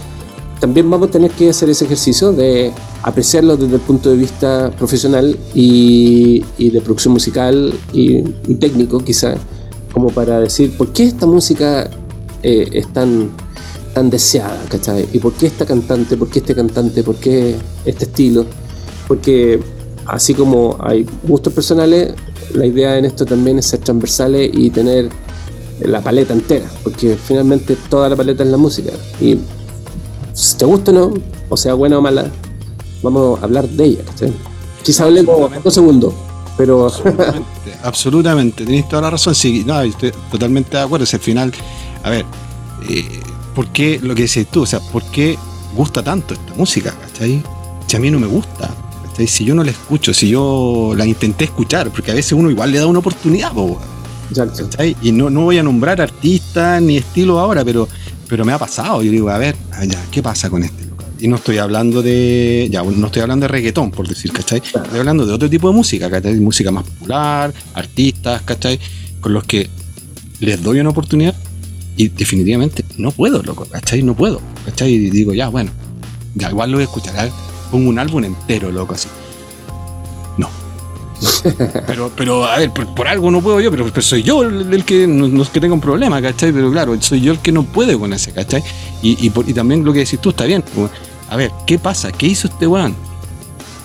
también 0.59 0.89
vamos 0.89 1.09
a 1.09 1.11
tener 1.11 1.31
que 1.31 1.49
hacer 1.49 1.69
ese 1.69 1.85
ejercicio 1.85 2.31
de 2.33 2.71
apreciarlo 3.03 3.55
desde 3.55 3.75
el 3.75 3.81
punto 3.81 4.09
de 4.09 4.17
vista 4.17 4.71
profesional 4.77 5.37
y, 5.53 6.43
y 6.57 6.69
de 6.69 6.81
producción 6.81 7.13
musical 7.13 7.73
y, 7.93 8.17
y 8.17 8.55
técnico, 8.55 8.99
quizá, 8.99 9.35
como 9.93 10.09
para 10.09 10.39
decir, 10.39 10.77
¿por 10.77 10.91
qué 10.91 11.03
esta 11.03 11.25
música 11.25 11.89
eh, 12.43 12.69
es 12.73 12.91
tan 12.93 13.31
tan 13.93 14.09
deseada, 14.09 14.63
¿cachai? 14.69 15.07
¿Y 15.13 15.19
por 15.19 15.33
qué 15.33 15.47
esta 15.47 15.65
cantante? 15.65 16.17
¿Por 16.17 16.29
qué 16.29 16.39
este 16.39 16.55
cantante? 16.55 17.03
¿Por 17.03 17.15
qué 17.15 17.55
este 17.85 18.05
estilo? 18.05 18.45
Porque 19.07 19.59
así 20.05 20.33
como 20.33 20.77
hay 20.79 21.05
gustos 21.23 21.53
personales, 21.53 22.13
la 22.53 22.65
idea 22.65 22.97
en 22.97 23.05
esto 23.05 23.25
también 23.25 23.59
es 23.59 23.67
ser 23.67 23.79
transversales 23.79 24.49
y 24.53 24.69
tener 24.69 25.09
la 25.81 26.01
paleta 26.01 26.33
entera, 26.33 26.69
porque 26.83 27.15
finalmente 27.15 27.77
toda 27.89 28.09
la 28.09 28.15
paleta 28.15 28.43
es 28.43 28.49
la 28.49 28.57
música. 28.57 28.91
Y 29.21 29.37
si 30.33 30.57
te 30.57 30.65
gusta 30.65 30.91
o 30.91 30.93
no, 30.93 31.13
o 31.49 31.57
sea 31.57 31.73
buena 31.73 31.97
o 31.97 32.01
mala, 32.01 32.29
vamos 33.01 33.39
a 33.39 33.45
hablar 33.45 33.67
de 33.67 33.85
ella. 33.85 34.03
¿cachai? 34.05 34.33
Quizá 34.83 35.05
hablemos 35.05 35.51
dos 35.63 35.73
segundos, 35.73 36.13
pero... 36.57 36.85
Absolutamente, 36.85 37.77
absolutamente, 37.83 38.65
tenéis 38.65 38.87
toda 38.89 39.03
la 39.03 39.09
razón. 39.11 39.35
Sí, 39.35 39.63
no, 39.65 39.81
estoy 39.81 40.11
totalmente 40.31 40.77
de 40.77 40.83
acuerdo. 40.83 41.05
Si 41.05 41.15
al 41.15 41.21
final, 41.21 41.53
a 42.03 42.09
ver, 42.09 42.25
eh, 42.89 43.03
¿por 43.59 43.67
qué 43.73 43.99
lo 44.01 44.15
que 44.15 44.21
dices 44.21 44.47
tú? 44.47 44.61
O 44.61 44.65
sea, 44.65 44.79
¿por 44.79 45.03
qué 45.11 45.37
gusta 45.75 46.01
tanto 46.01 46.33
esta 46.33 46.53
música? 46.53 46.95
¿cachai? 46.97 47.43
Si 47.87 47.97
a 47.97 47.99
mí 47.99 48.09
no 48.09 48.17
me 48.17 48.25
gusta, 48.25 48.73
¿cachai? 49.03 49.27
Si 49.27 49.43
yo 49.43 49.53
no 49.53 49.65
la 49.65 49.71
escucho, 49.71 50.13
si 50.13 50.29
yo 50.29 50.93
la 50.95 51.05
intenté 51.05 51.43
escuchar, 51.43 51.89
porque 51.89 52.11
a 52.11 52.13
veces 52.13 52.31
uno 52.31 52.49
igual 52.49 52.71
le 52.71 52.77
da 52.77 52.87
una 52.87 52.99
oportunidad, 52.99 53.51
po. 53.51 53.77
¿cachai? 54.33 54.95
Y 55.01 55.11
no, 55.11 55.29
no 55.29 55.41
voy 55.41 55.57
a 55.57 55.63
nombrar 55.63 55.99
artistas 55.99 56.81
ni 56.81 56.95
estilo 56.95 57.37
ahora, 57.37 57.65
pero, 57.65 57.85
pero 58.29 58.45
me 58.45 58.53
ha 58.53 58.57
pasado. 58.57 59.03
Yo 59.03 59.11
digo, 59.11 59.29
a 59.29 59.37
ver, 59.37 59.57
ah, 59.73 59.83
ya, 59.83 60.01
¿qué 60.09 60.23
pasa 60.23 60.49
con 60.49 60.63
este 60.63 60.85
local? 60.85 61.07
Y 61.19 61.27
no 61.27 61.35
estoy 61.35 61.57
hablando 61.57 62.01
de. 62.01 62.69
Ya, 62.71 62.81
no 62.81 63.07
estoy 63.07 63.23
hablando 63.23 63.43
de 63.43 63.49
reggaetón, 63.49 63.91
por 63.91 64.07
decir, 64.07 64.31
¿cachai? 64.31 64.59
Estoy 64.59 64.99
hablando 64.99 65.25
de 65.25 65.33
otro 65.33 65.49
tipo 65.49 65.67
de 65.67 65.75
música, 65.75 66.09
¿cachai? 66.09 66.39
Música 66.39 66.71
más 66.71 66.85
popular, 66.85 67.53
artistas, 67.73 68.41
¿cachai? 68.43 68.79
Con 69.19 69.33
los 69.33 69.43
que 69.43 69.69
les 70.39 70.63
doy 70.63 70.79
una 70.79 70.91
oportunidad 70.91 71.35
y 71.99 72.07
definitivamente 72.07 72.85
no 72.97 73.11
puedo, 73.11 73.43
loco, 73.43 73.65
¿cachai? 73.65 74.01
No 74.03 74.15
puedo, 74.15 74.39
¿cachai? 74.65 74.93
Y 74.93 75.09
digo, 75.09 75.33
ya, 75.33 75.49
bueno, 75.49 75.69
ya 76.33 76.49
igual 76.49 76.71
lo 76.71 76.77
voy 76.77 76.83
a 76.83 76.85
escuchar. 76.85 77.29
Pongo 77.69 77.89
un 77.89 77.99
álbum 77.99 78.23
entero, 78.23 78.71
loco, 78.71 78.93
así. 78.93 79.09
No. 80.37 80.49
pero, 81.85 82.09
pero, 82.15 82.45
a 82.45 82.57
ver, 82.57 82.71
por, 82.71 82.95
por 82.95 83.05
algo 83.09 83.29
no 83.29 83.41
puedo 83.41 83.59
yo, 83.59 83.69
pero, 83.69 83.85
pero 83.87 84.01
soy 84.01 84.23
yo 84.23 84.43
el, 84.43 84.73
el 84.73 84.85
que 84.85 85.05
no, 85.07 85.27
no 85.27 85.43
es 85.43 85.49
que 85.49 85.59
tenga 85.59 85.73
un 85.73 85.81
problema, 85.81 86.21
¿cachai? 86.21 86.53
Pero 86.53 86.71
claro, 86.71 86.95
soy 87.01 87.19
yo 87.19 87.33
el 87.33 87.39
que 87.39 87.51
no 87.51 87.63
puede 87.63 87.99
con 87.99 88.13
ese, 88.13 88.31
¿cachai? 88.31 88.63
Y, 89.01 89.25
y, 89.25 89.29
por- 89.29 89.49
y 89.49 89.53
también 89.53 89.83
lo 89.83 89.91
que 89.91 89.99
decís 89.99 90.19
tú 90.21 90.29
está 90.29 90.45
bien. 90.45 90.63
como, 90.73 90.89
A 91.29 91.35
ver, 91.35 91.51
¿qué 91.67 91.77
pasa? 91.79 92.13
¿Qué 92.13 92.27
hizo 92.27 92.47
este 92.47 92.65
weón? 92.65 92.95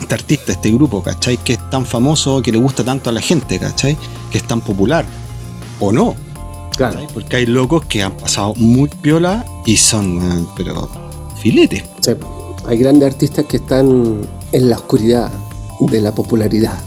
Este 0.00 0.14
artista, 0.14 0.52
este 0.52 0.70
grupo, 0.70 1.02
¿cachai? 1.02 1.36
Que 1.38 1.54
es 1.54 1.70
tan 1.70 1.84
famoso, 1.84 2.40
que 2.42 2.52
le 2.52 2.58
gusta 2.58 2.84
tanto 2.84 3.10
a 3.10 3.12
la 3.12 3.20
gente, 3.20 3.58
¿cachai? 3.58 3.96
Que 4.30 4.38
es 4.38 4.44
tan 4.44 4.60
popular. 4.60 5.04
¿O 5.80 5.90
no? 5.90 6.14
Claro. 6.76 7.00
Porque 7.12 7.36
hay 7.36 7.46
locos 7.46 7.84
que 7.86 8.02
han 8.02 8.12
pasado 8.16 8.54
muy 8.56 8.88
piola 8.88 9.44
y 9.66 9.76
son, 9.76 10.18
weón, 10.18 10.48
pero 10.56 10.88
filetes. 11.40 11.84
Sí, 12.00 12.12
hay 12.66 12.78
grandes 12.78 13.12
artistas 13.12 13.44
que 13.46 13.58
están 13.58 14.20
en 14.52 14.70
la 14.70 14.76
oscuridad 14.76 15.30
de 15.80 16.00
la 16.00 16.14
popularidad. 16.14 16.78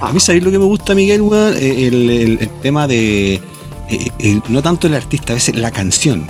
A 0.00 0.12
mí, 0.12 0.20
¿sabéis 0.20 0.44
lo 0.44 0.50
que 0.50 0.58
me 0.58 0.64
gusta, 0.64 0.94
Miguel? 0.94 1.22
Eh, 1.32 1.86
El, 1.88 2.10
el- 2.10 2.38
el 2.40 2.48
tema 2.62 2.86
de. 2.86 3.34
eh, 3.34 4.10
el- 4.18 4.42
no 4.48 4.62
tanto 4.62 4.86
el 4.86 4.94
artista, 4.94 5.32
a 5.32 5.36
veces 5.36 5.56
la 5.56 5.70
canción. 5.70 6.28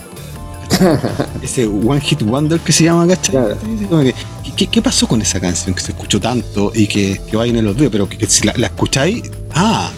Ese 1.43 1.67
One 1.67 2.01
Hit 2.01 2.23
Wonder 2.23 2.61
que 2.61 2.73
se 2.73 2.85
llama, 2.85 3.07
¿cachai? 3.07 3.33
Claro. 3.35 3.57
¿qué, 4.57 4.67
qué 4.67 4.83
pasó 4.83 5.07
con 5.07 5.23
esa 5.23 5.41
canción 5.41 5.75
que 5.75 5.81
se 5.81 5.93
escuchó 5.93 6.21
tanto 6.21 6.73
y 6.75 6.87
que, 6.87 7.21
que 7.31 7.37
vayan 7.37 7.57
en 7.57 7.65
los 7.65 7.77
dedos? 7.77 7.93
Pero 7.93 8.09
que, 8.09 8.19
que 8.19 8.27
si 8.27 8.47
la, 8.47 8.53
la 8.57 8.67
escucháis, 8.69 9.23
ah, 9.55 9.91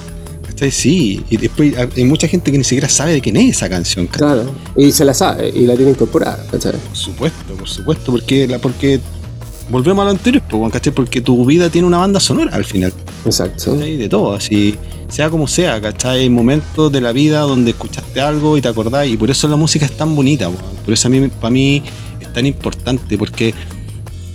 ¿cachai? 0.58 0.70
Sí. 0.70 1.22
Y 1.30 1.36
después 1.36 1.74
hay 1.76 2.04
mucha 2.04 2.26
gente 2.26 2.50
que 2.50 2.58
ni 2.58 2.64
siquiera 2.64 2.88
sabe 2.88 3.12
de 3.12 3.20
quién 3.20 3.36
es 3.36 3.56
esa 3.56 3.68
canción, 3.68 4.06
¿cachai? 4.06 4.28
Claro. 4.28 4.50
Y 4.76 4.90
se 4.90 5.04
la 5.04 5.14
sabe 5.14 5.50
y 5.54 5.66
la 5.66 5.76
tiene 5.76 5.92
incorporada. 5.92 6.44
¿cachai? 6.50 6.72
Por 6.72 6.96
supuesto, 6.96 7.54
por 7.54 7.68
supuesto, 7.68 8.12
porque, 8.12 8.48
la, 8.48 8.58
porque 8.58 9.00
volvemos 9.70 10.02
a 10.02 10.06
lo 10.06 10.10
anterior, 10.10 10.42
¿cachai? 10.72 10.92
Porque 10.92 11.20
tu 11.20 11.44
vida 11.44 11.70
tiene 11.70 11.86
una 11.86 11.98
banda 11.98 12.18
sonora 12.18 12.54
al 12.54 12.64
final. 12.64 12.92
Exacto. 13.24 13.72
¿cachai? 13.74 13.96
De 13.96 14.08
todo, 14.08 14.34
así, 14.34 14.74
sea 15.08 15.30
como 15.30 15.46
sea, 15.46 15.80
¿cachai? 15.80 16.22
Hay 16.22 16.30
momentos 16.30 16.90
de 16.90 17.00
la 17.00 17.12
vida 17.12 17.40
donde 17.40 17.70
escuchaste 17.70 18.20
algo 18.20 18.56
y 18.58 18.60
te 18.60 18.68
acordás, 18.68 19.06
y 19.06 19.16
por 19.16 19.30
eso 19.30 19.46
la 19.48 19.56
música 19.56 19.86
es 19.86 19.92
tan 19.92 20.14
bonita, 20.16 20.48
weón. 20.48 20.60
por 20.84 20.94
eso 20.94 21.08
a 21.08 21.10
mí, 21.10 21.28
para 21.28 21.50
mí 21.50 21.82
es 22.20 22.32
tan 22.32 22.46
importante, 22.46 23.16
porque 23.16 23.54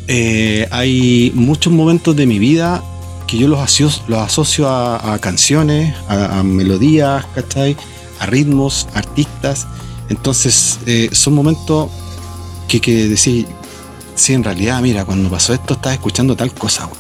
eh, 0.08 0.68
hay 0.72 1.32
muchos 1.36 1.72
momentos 1.72 2.16
de 2.16 2.26
mi 2.26 2.40
vida 2.40 2.84
que 3.34 3.40
yo 3.40 3.48
los 3.48 3.60
asocio, 3.60 4.04
los 4.10 4.20
asocio 4.20 4.70
a, 4.70 5.16
a 5.16 5.18
canciones, 5.18 5.96
a, 6.08 6.38
a 6.38 6.44
melodías, 6.44 7.26
¿cachai? 7.34 7.76
A 8.20 8.28
ritmos, 8.28 8.88
artistas. 8.94 9.66
Entonces, 10.10 10.78
eh, 10.86 11.10
son 11.14 11.34
momentos 11.34 11.90
que, 12.68 12.80
que 12.80 13.08
decís, 13.08 13.48
sí, 14.14 14.34
en 14.34 14.44
realidad, 14.44 14.80
mira, 14.84 15.04
cuando 15.04 15.32
pasó 15.32 15.52
esto 15.52 15.74
estaba 15.74 15.96
escuchando 15.96 16.36
tal 16.36 16.54
cosa, 16.54 16.86
weón. 16.86 16.98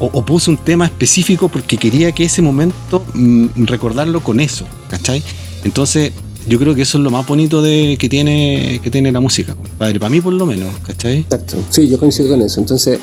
O, 0.00 0.06
o 0.06 0.26
puse 0.26 0.50
un 0.50 0.56
tema 0.56 0.86
específico 0.86 1.48
porque 1.48 1.76
quería 1.76 2.10
que 2.10 2.24
ese 2.24 2.42
momento 2.42 3.04
mm, 3.14 3.64
recordarlo 3.64 4.24
con 4.24 4.40
eso, 4.40 4.66
¿cachai? 4.90 5.22
Entonces, 5.62 6.12
yo 6.48 6.58
creo 6.58 6.74
que 6.74 6.82
eso 6.82 6.98
es 6.98 7.04
lo 7.04 7.12
más 7.12 7.24
bonito 7.24 7.62
de, 7.62 7.96
que, 7.96 8.08
tiene, 8.08 8.80
que 8.82 8.90
tiene 8.90 9.12
la 9.12 9.20
música, 9.20 9.54
compadre. 9.54 10.00
Para 10.00 10.10
mí, 10.10 10.20
por 10.20 10.32
lo 10.32 10.46
menos, 10.46 10.68
¿cachai? 10.84 11.18
Exacto. 11.18 11.58
Sí, 11.70 11.88
yo 11.88 11.96
coincido 11.96 12.30
con 12.30 12.42
eso. 12.42 12.58
Entonces, 12.58 12.98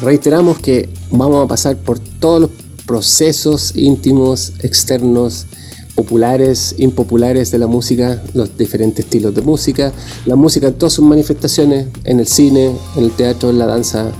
reiteramos 0.00 0.58
que 0.58 0.88
vamos 1.10 1.44
a 1.44 1.48
pasar 1.48 1.76
por 1.76 1.98
todos 1.98 2.40
los 2.42 2.50
procesos 2.86 3.76
íntimos, 3.76 4.52
externos, 4.62 5.46
populares, 5.94 6.74
impopulares 6.78 7.50
de 7.50 7.58
la 7.58 7.66
música, 7.66 8.22
los 8.32 8.56
diferentes 8.56 9.04
estilos 9.04 9.34
de 9.34 9.42
música, 9.42 9.92
la 10.26 10.36
música 10.36 10.68
en 10.68 10.74
todas 10.74 10.92
sus 10.92 11.04
manifestaciones, 11.04 11.88
en 12.04 12.20
el 12.20 12.26
cine, 12.26 12.72
en 12.96 13.04
el 13.04 13.10
teatro, 13.10 13.50
en 13.50 13.58
la 13.58 13.66
danza, 13.66 14.12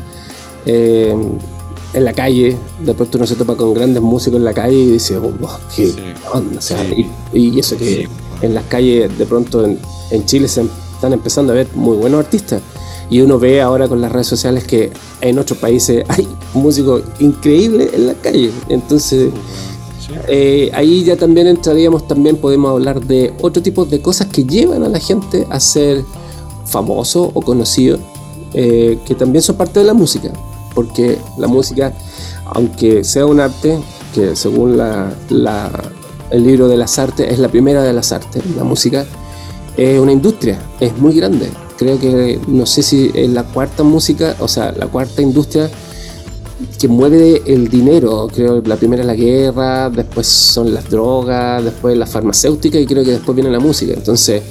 eh, 0.67 1.15
en 1.95 2.05
la 2.05 2.13
calle. 2.13 2.57
De 2.85 2.95
pronto 2.95 3.17
uno 3.19 3.27
se 3.27 3.37
topa 3.37 3.55
con 3.57 3.73
grandes 3.75 4.03
músicos 4.03 4.39
en 4.39 4.45
la 4.45 4.53
calle 4.53 4.77
y 4.77 4.91
dice, 4.93 5.17
oh, 5.19 5.31
qué 5.75 5.87
Sí. 5.87 5.95
onda, 6.33 6.59
o 6.59 6.63
sea, 6.63 6.85
Sí. 6.85 7.07
y, 7.33 7.39
y 7.57 7.61
eso 7.61 7.77
que 7.79 7.85
Sí. 8.03 8.09
en 8.43 8.55
las 8.55 8.65
calles 8.65 9.17
de 9.17 9.25
pronto 9.27 9.65
en, 9.65 9.79
en 10.11 10.27
Chile 10.27 10.49
se 10.49 10.65
están 10.95 11.13
empezando 11.13 11.53
a 11.53 11.57
ver 11.57 11.69
muy 11.75 11.97
buenos 11.97 12.19
artistas. 12.25 12.61
Y 13.11 13.21
uno 13.21 13.39
ve 13.39 13.61
ahora 13.63 13.89
con 13.89 14.01
las 14.01 14.13
redes 14.13 14.27
sociales 14.27 14.65
que 14.65 14.91
en 15.21 15.39
otros 15.39 15.59
países 15.59 16.05
hay 16.09 16.29
músicos 16.55 17.03
increíbles 17.21 17.93
en 17.95 18.07
la 18.09 18.15
calle. 18.15 18.51
Entonces, 18.69 19.31
Sí. 20.01 20.15
eh, 20.29 20.71
ahí 20.75 21.05
ya 21.05 21.17
también 21.17 21.47
entraríamos, 21.49 22.09
también 22.09 22.37
podemos 22.37 22.71
hablar 22.71 23.01
de 23.01 23.33
otro 23.43 23.63
tipo 23.63 23.85
de 23.85 24.01
cosas 24.01 24.29
que 24.29 24.45
llevan 24.45 24.83
a 24.83 24.89
la 24.89 24.99
gente 25.01 25.47
a 25.51 25.61
ser 25.61 26.03
famoso 26.65 27.31
o 27.35 27.43
conocido, 27.43 27.99
eh, 28.55 28.99
que 29.05 29.15
también 29.15 29.43
son 29.43 29.57
parte 29.57 29.81
de 29.81 29.85
la 29.87 29.93
música. 29.95 30.31
Porque 30.75 31.19
la 31.37 31.47
música, 31.47 31.93
aunque 32.47 33.05
sea 33.05 33.27
un 33.27 33.41
arte, 33.41 33.79
que 34.15 34.35
según 34.37 34.77
la, 34.79 35.13
la- 35.29 35.71
el 36.31 36.45
libro 36.47 36.69
de 36.69 36.77
las 36.77 36.99
artes 36.99 37.31
es 37.31 37.39
la 37.39 37.49
primera 37.49 37.83
de 37.83 37.93
las 37.93 38.13
artes, 38.13 38.43
la 38.57 38.65
música 38.65 39.05
es 39.77 39.99
una 40.01 40.13
industria, 40.13 40.59
es 40.81 40.97
muy 40.99 41.15
grande. 41.15 41.51
Creo 41.79 41.99
que 41.99 42.41
no 42.49 42.67
sé 42.67 42.83
si 42.83 43.11
es 43.15 43.31
la 43.31 43.45
cuarta 43.45 43.85
música, 43.85 44.35
o 44.41 44.49
sea, 44.49 44.73
la 44.73 44.87
cuarta 44.89 45.23
industria 45.23 45.71
que 46.79 46.89
mueve 46.89 47.43
el 47.47 47.69
dinero. 47.69 48.29
Creo 48.35 48.63
que 48.63 48.69
la 48.69 48.77
primera 48.77 49.03
es 49.03 49.07
la 49.07 49.15
guerra, 49.15 49.89
después 49.89 50.27
son 50.27 50.75
las 50.75 50.91
drogas, 50.91 51.63
después 51.63 51.97
la 51.97 52.07
farmacéutica 52.07 52.79
y 52.79 52.87
creo 52.87 53.05
que 53.05 53.13
después 53.13 53.35
viene 53.37 53.51
la 53.51 53.61
música. 53.61 53.93
Entonces, 53.93 54.43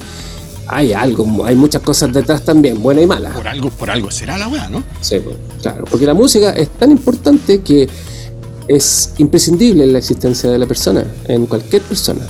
hay 0.67 0.93
algo, 0.93 1.45
hay 1.45 1.55
muchas 1.55 1.81
cosas 1.81 2.11
detrás 2.13 2.43
también, 2.43 2.81
buenas 2.81 3.03
y 3.03 3.07
malas. 3.07 3.33
Por 3.33 3.47
algo, 3.47 3.69
por 3.69 3.89
algo 3.89 4.11
será 4.11 4.37
la 4.37 4.47
weá, 4.47 4.69
¿no? 4.69 4.83
Sí, 5.01 5.17
pues, 5.19 5.35
claro, 5.61 5.85
porque 5.89 6.05
la 6.05 6.13
música 6.13 6.51
es 6.51 6.69
tan 6.69 6.91
importante 6.91 7.61
que 7.61 7.87
es 8.67 9.13
imprescindible 9.17 9.83
en 9.83 9.93
la 9.93 9.99
existencia 9.99 10.49
de 10.49 10.57
la 10.57 10.65
persona, 10.65 11.05
en 11.27 11.45
cualquier 11.45 11.81
persona. 11.81 12.21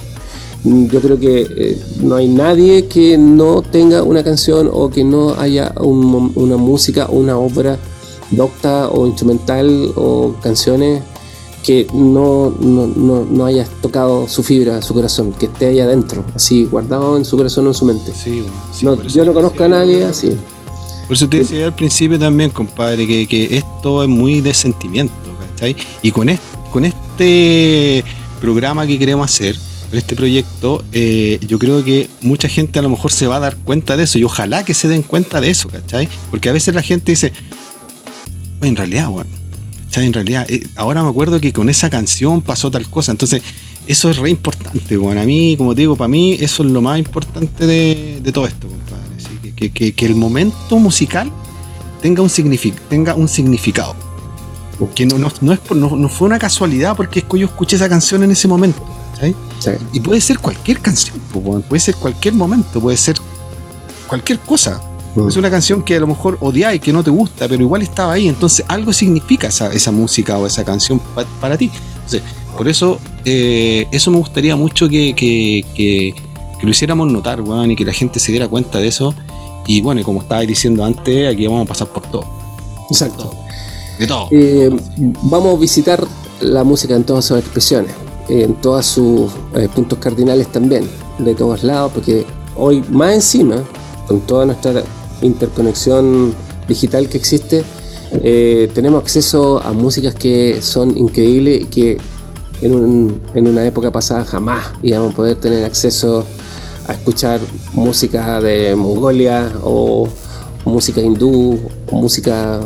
Mm, 0.63 0.87
Yo 0.87 1.01
creo 1.01 1.19
que 1.19 1.47
eh, 1.49 1.81
no 2.01 2.15
hay 2.15 2.27
nadie 2.27 2.87
que 2.87 3.17
no 3.17 3.61
tenga 3.61 4.03
una 4.03 4.23
canción 4.23 4.69
o 4.71 4.89
que 4.89 5.03
no 5.03 5.35
haya 5.39 5.73
un 5.79 6.31
una 6.35 6.57
música, 6.57 7.07
una 7.09 7.37
obra 7.37 7.77
docta 8.31 8.89
o 8.89 9.07
instrumental 9.07 9.91
o 9.95 10.33
canciones 10.41 11.01
que 11.63 11.85
no, 11.93 12.53
no, 12.61 12.87
no, 12.87 13.25
no 13.29 13.45
haya 13.45 13.65
tocado 13.81 14.27
su 14.29 14.41
fibra, 14.41 14.81
su 14.81 14.93
corazón, 14.93 15.33
que 15.33 15.47
esté 15.47 15.65
ahí 15.67 15.79
adentro, 15.81 16.23
así 16.33 16.63
guardado 16.65 17.17
en 17.17 17.25
su 17.25 17.35
corazón 17.35 17.65
o 17.65 17.69
en 17.69 17.73
su 17.73 17.85
mente. 17.85 18.13
Sí. 18.13 18.43
Sí, 18.71 18.85
No, 18.85 19.01
yo 19.03 19.25
no 19.25 19.33
conozco 19.33 19.63
a 19.65 19.67
nadie 19.67 20.05
así. 20.05 20.31
Por 21.07 21.15
eso 21.15 21.27
te 21.27 21.39
decía 21.39 21.65
al 21.65 21.75
principio 21.75 22.17
también, 22.17 22.51
compadre, 22.51 23.05
que, 23.05 23.27
que 23.27 23.57
esto 23.57 24.01
es 24.03 24.09
muy 24.09 24.39
de 24.39 24.53
sentimiento, 24.53 25.13
¿cachai? 25.51 25.75
Y 26.01 26.11
con 26.11 26.29
este, 26.29 26.57
con 26.71 26.85
este 26.85 28.03
programa 28.39 28.85
que 28.87 28.97
queremos 28.99 29.29
hacer, 29.29 29.57
este 29.91 30.15
proyecto, 30.15 30.83
eh, 30.91 31.39
yo 31.47 31.59
creo 31.59 31.83
que 31.83 32.09
mucha 32.21 32.49
gente 32.49 32.79
a 32.79 32.81
lo 32.81 32.89
mejor 32.89 33.11
se 33.11 33.27
va 33.27 33.37
a 33.37 33.39
dar 33.39 33.55
cuenta 33.55 33.95
de 33.95 34.03
eso 34.03 34.19
y 34.19 34.23
ojalá 34.23 34.65
que 34.65 34.73
se 34.73 34.87
den 34.87 35.01
cuenta 35.01 35.39
de 35.39 35.49
eso, 35.49 35.69
¿cachai? 35.69 36.09
Porque 36.29 36.49
a 36.49 36.51
veces 36.51 36.75
la 36.75 36.81
gente 36.81 37.13
dice, 37.13 37.31
"Oye, 38.59 38.69
en 38.69 38.75
realidad, 38.75 39.09
bueno. 39.09 39.29
En 39.95 40.13
realidad, 40.13 40.45
eh, 40.47 40.63
ahora 40.75 41.01
me 41.01 41.09
acuerdo 41.09 41.41
que 41.41 41.51
con 41.51 41.69
esa 41.69 41.89
canción 41.89 42.41
pasó 42.41 42.69
tal 42.69 42.87
cosa, 42.87 43.11
entonces 43.11 43.41
eso 43.87 44.11
es 44.11 44.17
re 44.17 44.29
importante, 44.29 44.95
bueno, 44.97 45.21
a 45.21 45.23
mí, 45.23 45.55
como 45.57 45.73
digo, 45.73 45.95
para 45.95 46.07
mí 46.07 46.33
eso 46.33 46.61
es 46.61 46.69
lo 46.69 46.81
más 46.81 46.99
importante 46.99 47.65
de, 47.65 48.31
todo 48.31 48.45
esto, 48.45 48.67
compadre. 48.67 49.93
que, 49.93 50.05
el 50.05 50.13
momento 50.13 50.77
musical 50.77 51.31
tenga 52.01 52.21
un, 52.21 52.29
tenga 52.89 53.15
un 53.15 53.27
significado. 53.27 53.95
Que 54.93 55.07
no, 55.07 55.17
no, 55.17 55.31
no, 55.41 55.53
es, 55.53 55.59
no, 55.71 56.09
fue 56.09 56.27
una 56.27 56.37
casualidad 56.37 56.95
porque 56.95 57.19
es 57.19 57.25
yo 57.31 57.47
escuché 57.47 57.77
esa 57.77 57.89
canción 57.89 58.21
en 58.23 58.29
ese 58.31 58.47
momento. 58.47 58.85
Y 59.93 59.99
puede 59.99 60.21
ser 60.21 60.39
cualquier 60.39 60.79
canción, 60.79 61.19
puede 61.67 61.79
ser 61.79 61.95
cualquier 61.95 62.33
momento, 62.33 62.79
puede 62.79 62.97
ser 62.97 63.17
cualquier 64.07 64.39
cosa. 64.39 64.81
Mm. 65.15 65.27
Es 65.27 65.37
una 65.37 65.49
canción 65.49 65.83
que 65.83 65.95
a 65.95 65.99
lo 65.99 66.07
mejor 66.07 66.37
odiáis, 66.41 66.81
que 66.81 66.93
no 66.93 67.03
te 67.03 67.09
gusta, 67.09 67.47
pero 67.47 67.61
igual 67.61 67.81
estaba 67.81 68.13
ahí. 68.13 68.27
Entonces 68.27 68.65
algo 68.67 68.93
significa 68.93 69.47
esa, 69.47 69.71
esa 69.73 69.91
música 69.91 70.37
o 70.37 70.45
esa 70.45 70.63
canción 70.63 71.01
para 71.41 71.57
ti. 71.57 71.71
Entonces, 71.95 72.21
por 72.57 72.67
eso, 72.67 72.99
eh, 73.25 73.87
eso 73.91 74.09
me 74.11 74.17
gustaría 74.17 74.55
mucho 74.55 74.89
que, 74.89 75.13
que, 75.15 76.15
lo 76.61 76.69
hiciéramos 76.69 77.11
notar, 77.11 77.43
y 77.67 77.75
que 77.75 77.85
la 77.85 77.93
gente 77.93 78.19
se 78.19 78.31
diera 78.31 78.47
cuenta 78.47 78.79
de 78.79 78.87
eso. 78.87 79.13
Y 79.67 79.81
bueno, 79.81 80.01
como 80.03 80.21
estaba 80.21 80.41
diciendo 80.41 80.83
antes, 80.83 81.31
aquí 81.31 81.45
vamos 81.45 81.65
a 81.65 81.65
pasar 81.65 81.87
por 81.87 82.03
todo. 82.03 82.25
Exacto. 82.89 83.31
De 83.99 84.07
todo. 84.07 84.29
Eh, 84.31 84.69
vamos 85.23 85.55
a 85.55 85.59
visitar 85.59 86.07
la 86.39 86.63
música 86.63 86.95
en 86.95 87.03
todas 87.03 87.25
sus 87.25 87.37
expresiones, 87.37 87.91
en 88.29 88.55
todos 88.55 88.85
sus 88.85 89.31
eh, 89.55 89.69
puntos 89.73 89.99
cardinales 89.99 90.51
también, 90.51 90.89
de 91.19 91.35
todos 91.35 91.63
lados, 91.63 91.91
porque 91.93 92.25
hoy 92.55 92.83
más 92.89 93.13
encima, 93.13 93.63
con 94.07 94.21
toda 94.21 94.45
nuestra 94.45 94.83
interconexión 95.21 96.33
digital 96.67 97.07
que 97.09 97.17
existe, 97.17 97.63
tenemos 98.73 99.03
acceso 99.03 99.61
a 99.61 99.73
músicas 99.73 100.15
que 100.15 100.61
son 100.61 100.97
increíbles 100.97 101.61
y 101.61 101.65
que 101.65 101.97
en, 102.61 103.47
una 103.47 103.65
época 103.65 103.91
pasada 103.91 104.25
jamás 104.25 104.65
íbamos 104.81 105.13
a 105.13 105.15
poder 105.15 105.35
tener 105.37 105.63
acceso 105.65 106.25
a 106.87 106.93
escuchar 106.93 107.39
música 107.73 108.41
de 108.41 108.75
Mongolia 108.75 109.51
o 109.63 110.07
música 110.65 111.01
hindú 111.01 111.59
o 111.91 111.95
música 111.95 112.61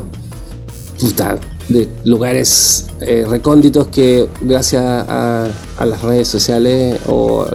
de 1.69 1.89
lugares 2.03 2.87
eh, 3.01 3.25
recónditos 3.27 3.87
que 3.87 4.27
gracias 4.41 4.83
a, 4.83 5.49
las 5.79 6.01
redes 6.01 6.27
sociales 6.27 6.99
o 7.07 7.45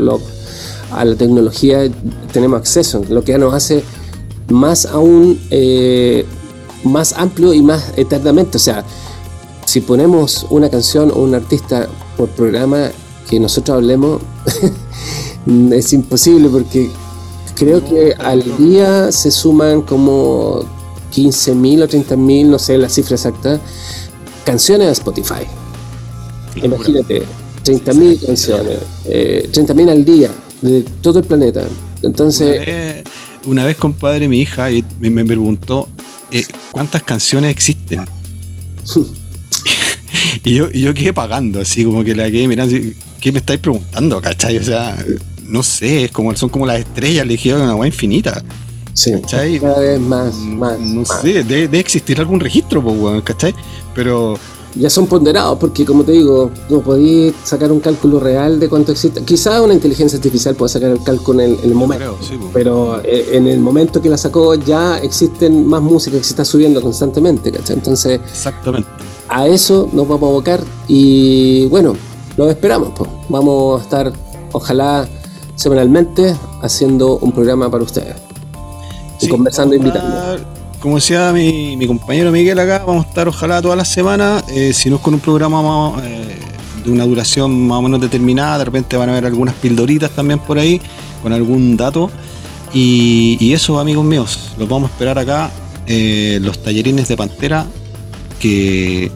a 0.91 1.05
la 1.05 1.15
tecnología 1.17 1.89
tenemos 2.33 2.59
acceso, 2.59 3.05
lo 3.09 3.23
que 3.23 3.33
ya 3.33 3.39
nos 3.39 3.55
hace 3.55 3.83
más 4.49 4.87
aún 4.87 5.41
eh, 5.51 6.25
más 6.85 7.15
amplio 7.15 7.53
y 7.53 7.63
más 7.63 7.93
eternamente. 7.97 8.57
O 8.57 8.61
sea, 8.61 8.85
si 9.65 9.81
ponemos 9.81 10.47
una 10.51 10.71
canción 10.71 11.11
o 11.11 11.23
un 11.23 11.35
artista 11.35 11.89
por 12.17 12.29
programa 12.31 12.91
que 13.29 13.41
nosotros 13.41 13.77
hablemos, 13.77 14.23
es 15.73 15.93
imposible 15.93 16.49
porque 16.49 16.91
creo 17.55 17.85
que 17.85 18.15
al 18.19 18.57
día 18.57 19.11
se 19.13 19.31
suman 19.31 19.83
como 19.83 20.65
15.000 21.17 21.83
o 21.83 21.89
30.000, 21.89 22.47
no 22.47 22.59
sé 22.59 22.77
la 22.77 22.89
cifra 22.89 23.17
exacta, 23.17 23.59
canciones 24.45 24.89
a 24.89 24.93
Spotify. 24.93 25.47
Imagínate, 26.63 27.23
30.000 27.65 28.27
canciones, 28.27 28.79
eh, 29.07 29.49
30.000 29.51 29.91
al 29.91 30.05
día 30.05 30.31
de 30.61 30.83
todo 31.01 31.21
el 31.21 31.25
planeta. 31.25 31.65
Entonces... 32.03 33.05
Una 33.47 33.65
vez, 33.65 33.77
compadre, 33.77 34.27
mi 34.27 34.41
hija 34.41 34.69
me, 34.99 35.09
me 35.09 35.25
preguntó 35.25 35.89
eh, 36.33 36.45
cuántas 36.73 37.05
canciones 37.05 37.53
existen. 37.53 38.05
y, 40.45 40.55
yo, 40.55 40.69
y 40.73 40.81
yo 40.81 40.93
quedé 40.93 41.13
pagando, 41.13 41.61
así 41.61 41.85
como 41.85 42.03
que 42.03 42.15
la 42.15 42.29
quedé 42.31 42.49
mirando, 42.49 42.77
¿qué 43.21 43.33
me 43.33 43.39
estáis 43.39 43.61
preguntando, 43.61 44.21
cachai? 44.21 44.59
O 44.59 44.65
sea, 44.65 44.97
no 45.45 45.63
sé, 45.63 46.05
es 46.05 46.11
como, 46.11 46.35
son 46.35 46.49
como 46.49 46.67
las 46.67 46.81
estrellas, 46.81 47.25
le 47.25 47.35
dije 47.35 47.55
una 47.55 47.71
agua 47.71 47.87
infinita. 47.87 48.43
Sí, 48.97 49.13
¿cachai? 49.13 49.61
cada 49.61 49.79
vez 49.79 50.01
más, 50.01 50.35
más. 50.37 50.81
No 50.81 51.05
sé, 51.05 51.45
debe, 51.45 51.79
existir 51.79 52.19
algún 52.19 52.41
registro, 52.41 52.83
pues, 52.83 53.23
¿cachai? 53.23 53.55
Pero 53.95 54.39
ya 54.75 54.89
son 54.89 55.07
ponderados, 55.07 55.59
porque 55.59 55.85
como 55.85 56.03
te 56.03 56.13
digo, 56.13 56.51
no 56.71 56.81
podéis 56.81 57.35
sacar 57.45 57.71
un 57.73 57.81
cálculo 57.81 58.21
real 58.21 58.59
de 58.59 58.71
cuánto 58.71 58.93
existe. 58.93 59.23
Quizá 59.23 59.61
una 59.61 59.75
inteligencia 59.75 60.17
artificial 60.17 60.55
pueda 60.55 60.71
sacar 60.71 60.91
el 60.91 61.03
cálculo 61.03 61.43
en 61.43 61.59
el, 61.63 61.75
momento, 61.75 62.19
pero 62.55 63.03
eh, 63.05 63.29
en 63.33 63.47
el 63.47 63.61
momento 63.61 64.01
que 64.01 64.09
la 64.09 64.17
sacó 64.17 64.55
ya 64.55 64.99
existen 64.99 65.67
más 65.67 65.83
música 65.83 66.17
que 66.17 66.25
se 66.25 66.31
está 66.31 66.45
subiendo 66.47 66.81
constantemente, 66.81 67.53
¿cachai? 67.53 67.77
Entonces, 67.77 68.19
exactamente. 68.25 68.89
A 69.29 69.47
eso 69.47 69.91
nos 69.93 70.09
vamos 70.09 70.29
a 70.29 70.31
abocar 70.31 70.61
y 70.89 71.67
bueno, 71.67 71.95
lo 72.39 72.49
esperamos. 72.49 72.93
Pues. 72.97 73.11
Vamos 73.29 73.81
a 73.81 73.85
estar, 73.85 74.13
ojalá, 74.53 75.07
semanalmente 75.55 76.35
haciendo 76.63 77.19
un 77.19 77.33
programa 77.33 77.71
para 77.71 77.85
ustedes. 77.85 78.26
Y 79.21 79.29
conversando 79.29 79.75
invitando 79.75 80.39
como 80.81 80.97
decía 80.97 81.33
mi, 81.33 81.85
compañero 81.87 82.31
Miguel 82.31 82.59
acá, 82.59 82.85
vamos 82.87 83.07
a 83.07 83.09
estar 83.09 83.27
ojalá 83.27 83.61
toda 83.61 83.77
la 83.77 83.85
semana, 83.85 84.43
eh, 84.49 84.73
si 84.73 84.89
no 84.89 84.97
es 84.97 85.03
con 85.03 85.15
un 85.15 85.21
programa 85.21 86.01
eh, 86.05 86.37
de 86.85 86.91
una 86.93 87.05
duración 87.05 87.67
más 87.67 87.79
o 87.79 87.83
menos 87.83 88.01
determinada, 88.01 88.59
de 88.59 88.67
repente 88.67 88.97
van 88.97 89.09
a 89.09 89.13
haber 89.13 89.27
algunas 89.27 89.55
pildoritas 89.55 90.11
también 90.13 90.39
por 90.39 90.59
ahí, 90.59 90.81
con 91.23 91.33
algún 91.33 91.77
dato. 91.77 92.11
Y, 92.73 93.53
eso, 93.53 93.81
amigos 93.81 94.05
míos, 94.05 94.53
los 94.59 94.69
vamos 94.69 94.91
a 94.91 94.93
esperar 94.93 95.19
acá, 95.19 95.51
eh, 95.87 96.39
los 96.43 96.63
tallerines 96.63 97.09
de 97.09 97.17
Pantera, 97.17 97.67
que 98.39 99.11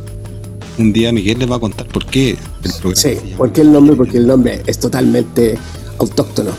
un 0.78 0.92
día 0.92 1.12
Miguel 1.12 1.38
les 1.38 1.50
va 1.50 1.56
a 1.56 1.60
contar 1.60 1.86
por 1.86 2.06
qué 2.06 2.30
el 2.30 2.72
programa. 2.80 2.96
Sí, 2.96 3.16
¿por 3.36 3.52
qué 3.52 3.60
el 3.60 3.70
nombre? 3.70 3.94
Porque 3.96 4.16
el 4.16 4.26
nombre 4.26 4.62
es 4.66 4.78
totalmente 4.78 5.58
autóctono, 5.98 6.50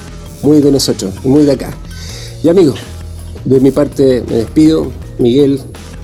muy 0.44 0.62
de 0.62 0.72
nosotros, 0.72 1.14
muy 1.26 1.44
de 1.44 1.54
acá. 1.54 1.74
Y 2.44 2.50
amigos, 2.50 2.80
de 3.46 3.60
mi 3.60 3.72
parte 3.72 4.24
me 4.28 4.38
despido. 4.38 4.92
Miguel, 5.20 5.62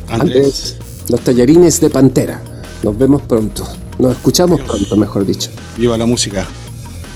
Andrés, 0.09 0.77
los 1.09 1.21
tallarines 1.21 1.79
de 1.79 1.89
Pantera. 1.89 2.41
Nos 2.83 2.97
vemos 2.97 3.21
pronto. 3.23 3.67
Nos 3.99 4.15
escuchamos 4.15 4.61
pronto, 4.61 4.95
mejor 4.95 5.25
dicho. 5.25 5.49
Viva 5.77 5.97
la 5.97 6.05
música. 6.05 6.47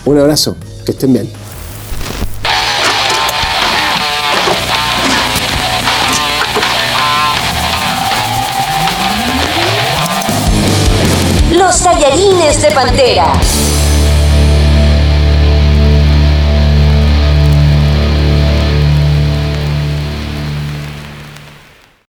Un 0.05 0.17
abrazo. 0.17 0.55
Que 0.85 0.91
estén 0.91 1.13
bien. 1.13 1.29
Los 11.55 11.79
tallarines 11.81 12.61
de 12.61 12.71
Pantera 12.71 13.33